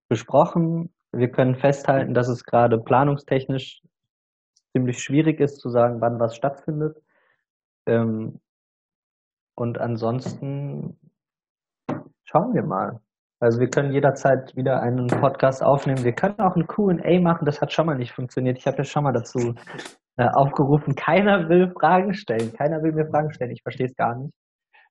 [0.08, 0.92] besprochen.
[1.12, 3.80] Wir können festhalten, dass es gerade planungstechnisch
[4.74, 7.00] ziemlich schwierig ist zu sagen, wann was stattfindet.
[7.86, 8.40] Ähm,
[9.56, 10.98] und ansonsten
[12.24, 13.00] schauen wir mal.
[13.40, 16.02] Also wir können jederzeit wieder einen Podcast aufnehmen.
[16.02, 18.58] Wir können auch ein QA machen, das hat schon mal nicht funktioniert.
[18.58, 19.54] Ich habe ja schon mal dazu
[20.16, 22.52] äh, aufgerufen, keiner will Fragen stellen.
[22.54, 23.50] Keiner will mir Fragen stellen.
[23.50, 24.32] Ich verstehe es gar nicht.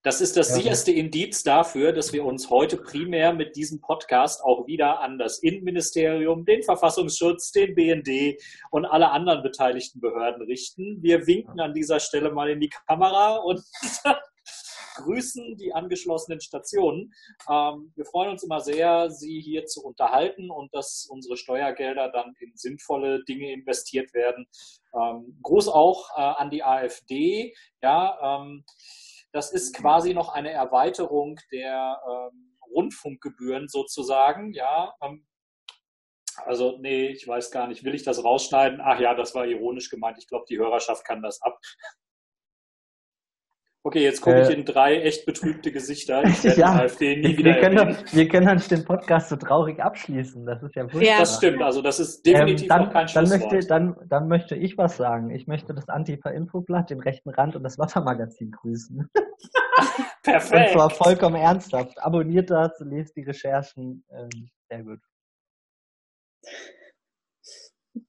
[0.03, 0.55] Das ist das ja.
[0.55, 5.39] sicherste Indiz dafür, dass wir uns heute primär mit diesem Podcast auch wieder an das
[5.39, 8.37] Innenministerium, den Verfassungsschutz, den BND
[8.69, 11.01] und alle anderen beteiligten Behörden richten.
[11.01, 13.63] Wir winken an dieser Stelle mal in die Kamera und
[14.95, 17.13] grüßen die angeschlossenen Stationen.
[17.49, 22.35] Ähm, wir freuen uns immer sehr, Sie hier zu unterhalten und dass unsere Steuergelder dann
[22.41, 24.47] in sinnvolle Dinge investiert werden.
[24.93, 27.55] Ähm, Gruß auch äh, an die AfD.
[27.81, 28.65] Ja, ähm,
[29.33, 34.53] das ist quasi noch eine Erweiterung der ähm, Rundfunkgebühren sozusagen.
[34.53, 35.27] Ja, ähm,
[36.45, 38.79] also nee, ich weiß gar nicht, will ich das rausschneiden?
[38.81, 40.17] Ach ja, das war ironisch gemeint.
[40.19, 41.59] Ich glaube, die Hörerschaft kann das ab.
[43.85, 46.25] Okay, jetzt gucke ich Äh, in drei echt betrübte Gesichter.
[46.25, 47.97] Ich werde Ja, die AfD nie wir, wieder können erwähnen.
[48.05, 50.45] doch, wir können dann den Podcast so traurig abschließen.
[50.45, 51.17] Das ist ja furchtbar.
[51.17, 51.19] Ja.
[51.19, 53.51] Das stimmt, also das ist definitiv ähm, dann, noch kein dann, Schlusswort.
[53.51, 55.31] möchte, dann, dann möchte ich was sagen.
[55.31, 59.09] Ich möchte das Antifa-Infoblatt, den rechten Rand und das Wassermagazin grüßen.
[60.25, 60.71] Und Perfekt.
[60.73, 62.01] zwar vollkommen ernsthaft.
[62.01, 64.05] Abonniert das, lest die Recherchen.
[64.11, 64.99] Ähm, sehr gut.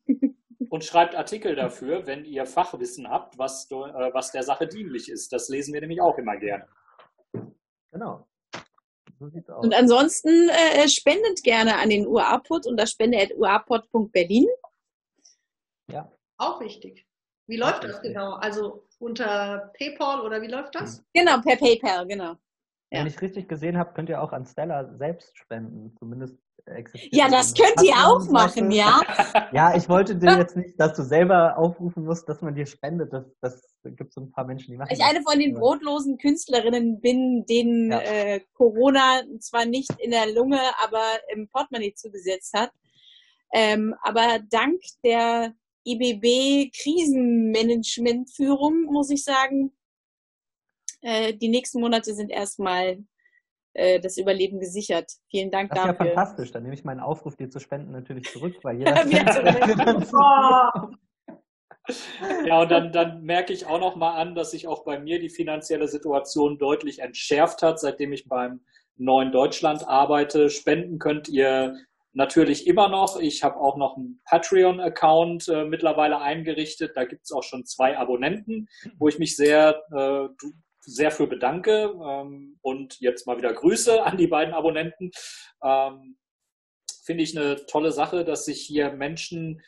[0.70, 5.32] Und schreibt Artikel dafür, wenn ihr Fachwissen habt, was, äh, was der Sache dienlich ist.
[5.32, 6.66] Das lesen wir nämlich auch immer gerne.
[7.92, 8.26] Genau.
[9.18, 9.64] So sieht's aus.
[9.64, 14.48] Und ansonsten äh, spendet gerne an den UA-Pod unter spende.uapod.berlin.
[15.90, 16.10] Ja.
[16.38, 17.06] Auch wichtig.
[17.46, 18.34] Wie läuft das genau?
[18.34, 21.04] Also unter PayPal oder wie läuft das?
[21.12, 22.36] Genau, per PayPal, genau.
[22.90, 23.06] Wenn Ja.
[23.06, 25.94] ich richtig gesehen habe, könnt ihr auch an Stella selbst spenden.
[25.98, 29.00] Zumindest existiert Ja, das könnt ihr auch machen, ja.
[29.52, 33.12] Ja, ich wollte dir jetzt nicht, dass du selber aufrufen musst, dass man dir spendet.
[33.12, 35.08] Das, das gibt so ein paar Menschen, die machen ich das.
[35.08, 38.00] eine von den brotlosen Künstlerinnen bin, denen Ja.
[38.00, 41.02] äh, Corona zwar nicht in der Lunge, aber
[41.32, 42.70] im Portemonnaie zugesetzt hat.
[43.52, 45.54] Ähm, aber dank der
[45.86, 49.70] IBB Krisenmanagementführung muss ich sagen,
[51.02, 53.04] äh, die nächsten Monate sind erstmal
[53.74, 55.12] äh, das Überleben gesichert.
[55.30, 56.06] Vielen Dank Das ist ja dafür.
[56.06, 56.52] fantastisch.
[56.52, 58.94] Dann nehme ich meinen Aufruf, dir zu spenden, natürlich zurück, weil jeder.
[62.46, 65.18] Ja, und dann, dann merke ich auch noch mal an, dass sich auch bei mir
[65.18, 68.60] die finanzielle Situation deutlich entschärft hat, seitdem ich beim
[68.96, 70.50] Neuen Deutschland arbeite.
[70.50, 71.76] Spenden könnt ihr
[72.12, 73.18] natürlich immer noch.
[73.18, 76.92] Ich habe auch noch einen Patreon-Account äh, mittlerweile eingerichtet.
[76.94, 78.68] Da gibt es auch schon zwei Abonnenten,
[78.98, 80.28] wo ich mich sehr, äh,
[80.84, 81.94] sehr für bedanke.
[82.04, 85.10] Ähm, und jetzt mal wieder Grüße an die beiden Abonnenten.
[85.62, 86.18] Ähm,
[87.04, 89.62] Finde ich eine tolle Sache, dass sich hier Menschen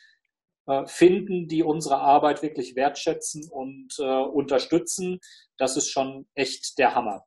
[0.67, 5.21] äh, finden, die unsere Arbeit wirklich wertschätzen und äh, unterstützen.
[5.59, 7.25] Das ist schon echt der Hammer.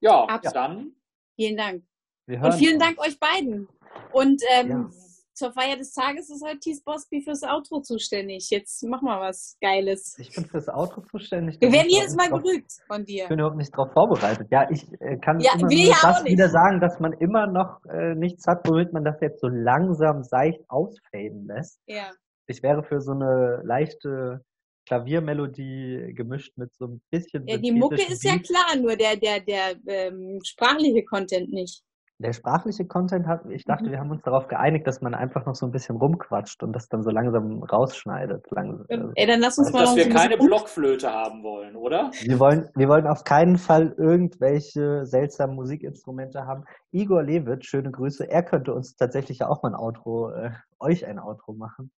[0.00, 0.54] Ja, Absolut.
[0.54, 0.96] dann
[1.36, 1.84] Vielen Dank.
[2.26, 2.78] Und vielen.
[2.78, 3.68] Dank euch beiden.
[4.12, 4.90] Und ähm, Ja.
[5.34, 8.48] Zur Feier des Tages ist heute Thies Bosby fürs Outro zuständig.
[8.50, 10.16] Jetzt mach mal was Geiles.
[10.18, 11.60] Ich bin fürs Outro zuständig.
[11.60, 13.24] Wir werden jedes Mal drauf- gerügt von dir.
[13.24, 14.46] Ich bin überhaupt nicht darauf vorbereitet.
[14.50, 18.14] Ja, ich äh, kann Ja, immer ja das wieder sagen, dass man immer noch äh,
[18.14, 21.80] nichts hat, womit man das jetzt so langsam seicht ausfaden lässt.
[21.86, 22.10] Ja.
[22.46, 24.44] Ich wäre für so eine leichte
[24.86, 27.46] Klaviermelodie gemischt mit so ein bisschen.
[27.46, 28.46] ja, die Mucke ist ja Beat.
[28.46, 31.82] klar, nur der, der, der ähm, sprachliche Content nicht.
[32.18, 33.90] Der sprachliche Content hat, ich dachte, Mhm.
[33.90, 36.88] wir haben uns darauf geeinigt, dass man einfach noch so ein bisschen rumquatscht und das
[36.88, 38.46] dann so langsam rausschneidet.
[38.52, 38.86] Langsam.
[38.88, 42.12] Ähm, Ey, dann lass uns mal dass wir keine Blockflöte haben wollen, oder?
[42.22, 46.64] Wir wollen, wir wollen auf keinen Fall irgendwelche seltsamen Musikinstrumente haben.
[46.92, 48.30] Igor Lewitsch, schöne Grüße.
[48.30, 51.90] Er könnte uns tatsächlich ja auch mal ein Outro, äh, euch ein Outro machen.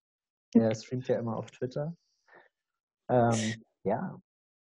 [0.54, 1.96] Er streamt ja immer auf Twitter.
[3.10, 4.16] Ähm, ja.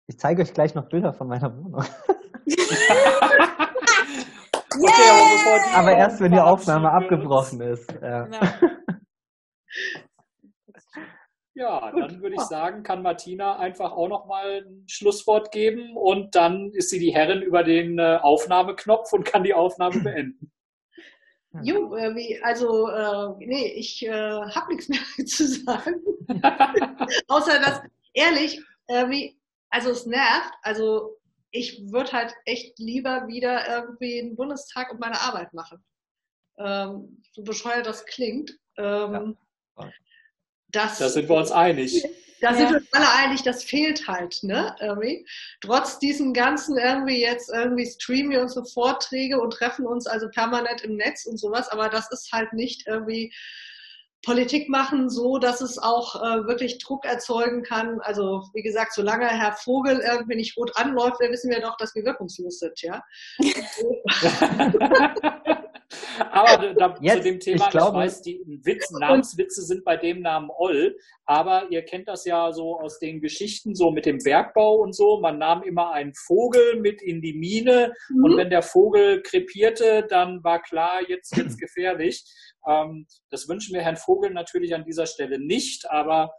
[0.09, 1.85] Ich zeige euch gleich noch Bilder von meiner Wohnung.
[4.83, 7.91] Okay, aber bevor die Aber erst, wenn die Aufnahme abgebrochen ist.
[8.03, 8.25] Ja.
[8.25, 8.41] Genau.
[11.59, 16.35] Ja, dann würde ich sagen, kann Martina einfach auch noch mal ein Schlusswort geben und
[16.35, 20.53] dann ist sie die Herrin über den äh, Aufnahmeknopf und kann die Aufnahme beenden.
[21.63, 26.03] Jo, äh, wie, also, äh, nee, ich äh, habe nichts mehr zu sagen.
[27.29, 27.81] Außer dass,
[28.13, 31.16] ehrlich, äh, wie, also es nervt, also
[31.57, 35.85] ich würde halt echt lieber wieder irgendwie den Bundestag und meine Arbeit machen.
[36.59, 38.59] Ähm, so bescheuert das klingt.
[38.77, 39.37] Ähm,
[39.79, 39.91] Ja.
[40.69, 42.03] das, Da sind wir uns einig.
[42.41, 42.57] da Ja.
[42.57, 44.77] sind wir uns alle einig, das fehlt halt, ne?
[44.81, 45.27] Irgendwie.
[45.61, 50.83] Trotz diesen ganzen irgendwie jetzt irgendwie streamen wir unsere Vorträge und treffen uns also permanent
[50.83, 53.33] im Netz und sowas, aber das ist halt nicht irgendwie
[54.27, 58.01] Politik machen, so dass es auch äh, wirklich Druck erzeugen kann.
[58.01, 61.95] Also wie gesagt, solange Herr Vogel irgendwie nicht rot anläuft, dann wissen wir doch, dass
[61.95, 63.03] wir wirkungslos sind, ja.
[66.33, 70.21] aber da, zu Jetzt, dem Thema, ich glaube- weiß, die Witz, Namenswitze sind bei dem
[70.23, 74.77] Namen Oll, aber ihr kennt das ja so aus den Geschichten, so mit dem Bergbau
[74.77, 75.21] und so.
[75.21, 78.37] Man nahm immer einen Vogel mit in die Mine und Mhm.
[78.37, 82.25] wenn der Vogel krepierte, dann war klar, jetzt wird's gefährlich.
[82.67, 86.33] Ähm, das wünschen wir Herrn Vogel natürlich an dieser Stelle nicht, aber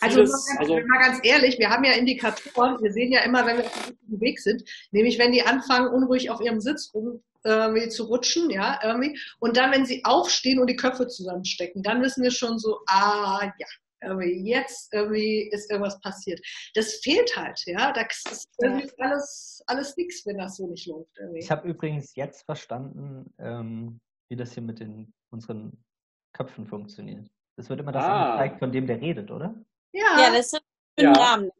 [0.00, 3.58] Also, vieles, also mal ganz ehrlich, wir haben ja Indikatoren, wir sehen ja immer, wenn
[3.58, 7.88] wir auf dem Weg sind, nämlich wenn die anfangen, unruhig auf ihrem Sitz rum irgendwie
[7.90, 12.22] zu rutschen, ja, irgendwie, und dann, wenn sie aufstehen und die Köpfe zusammenstecken, dann wissen
[12.22, 13.66] wir schon so, ah, ja,
[14.02, 16.40] irgendwie jetzt irgendwie ist irgendwas passiert.
[16.74, 21.16] Das fehlt halt, ja, das ist irgendwie alles, alles nix, wenn das so nicht läuft.
[21.18, 21.40] Irgendwie.
[21.40, 25.84] Ich habe übrigens jetzt verstanden, ähm, wie das hier mit den unseren
[26.32, 27.28] Köpfen funktioniert.
[27.56, 28.24] Es wird immer das Ah.
[28.34, 29.54] angezeigt, von dem der redet, oder?
[29.92, 30.62] ja, Ja, das ist
[30.98, 31.12] für Ja.
[31.12, 31.50] Rahmen.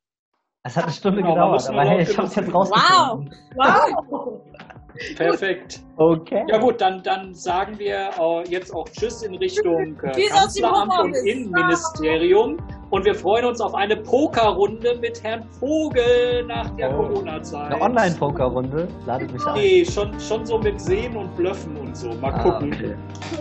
[0.66, 3.34] Es hat eine Stunde Genau, gedauert, aber hey, ich hab's jetzt rausgefunden.
[3.54, 4.40] Wow!
[5.16, 5.80] Perfekt.
[5.96, 6.44] Okay.
[6.48, 11.14] Ja gut, dann, dann sagen wir äh, jetzt auch Tschüss in Richtung äh, Kanzleramt und.
[11.26, 12.56] Innenministerium.
[12.90, 17.02] Und wir freuen uns auf eine Pokerrunde mit Herrn Vogel nach der Oh.
[17.08, 17.72] Corona-Zeit.
[17.72, 18.86] Eine Online-Poker-Runde.
[19.06, 19.54] Ladet mich ein.
[19.54, 22.08] Nee, schon, schon so mit Sehen und Blöffen und so.
[22.14, 22.72] Mal Ah, gucken.
[22.72, 22.94] okay.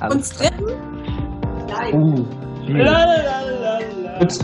[0.10, 0.74] Und strippen?
[1.68, 1.94] Nein.
[1.94, 2.26] Uh.
[2.68, 3.80] Lalalala.
[4.20, 4.40] Gut,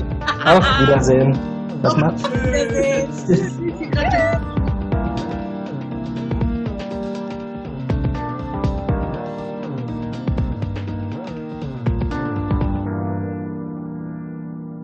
[0.46, 1.40] auf Wiedersehen.
[1.82, 2.24] Was macht's?
[2.24, 3.26] Tschüss.
[3.26, 3.60] Tschüss.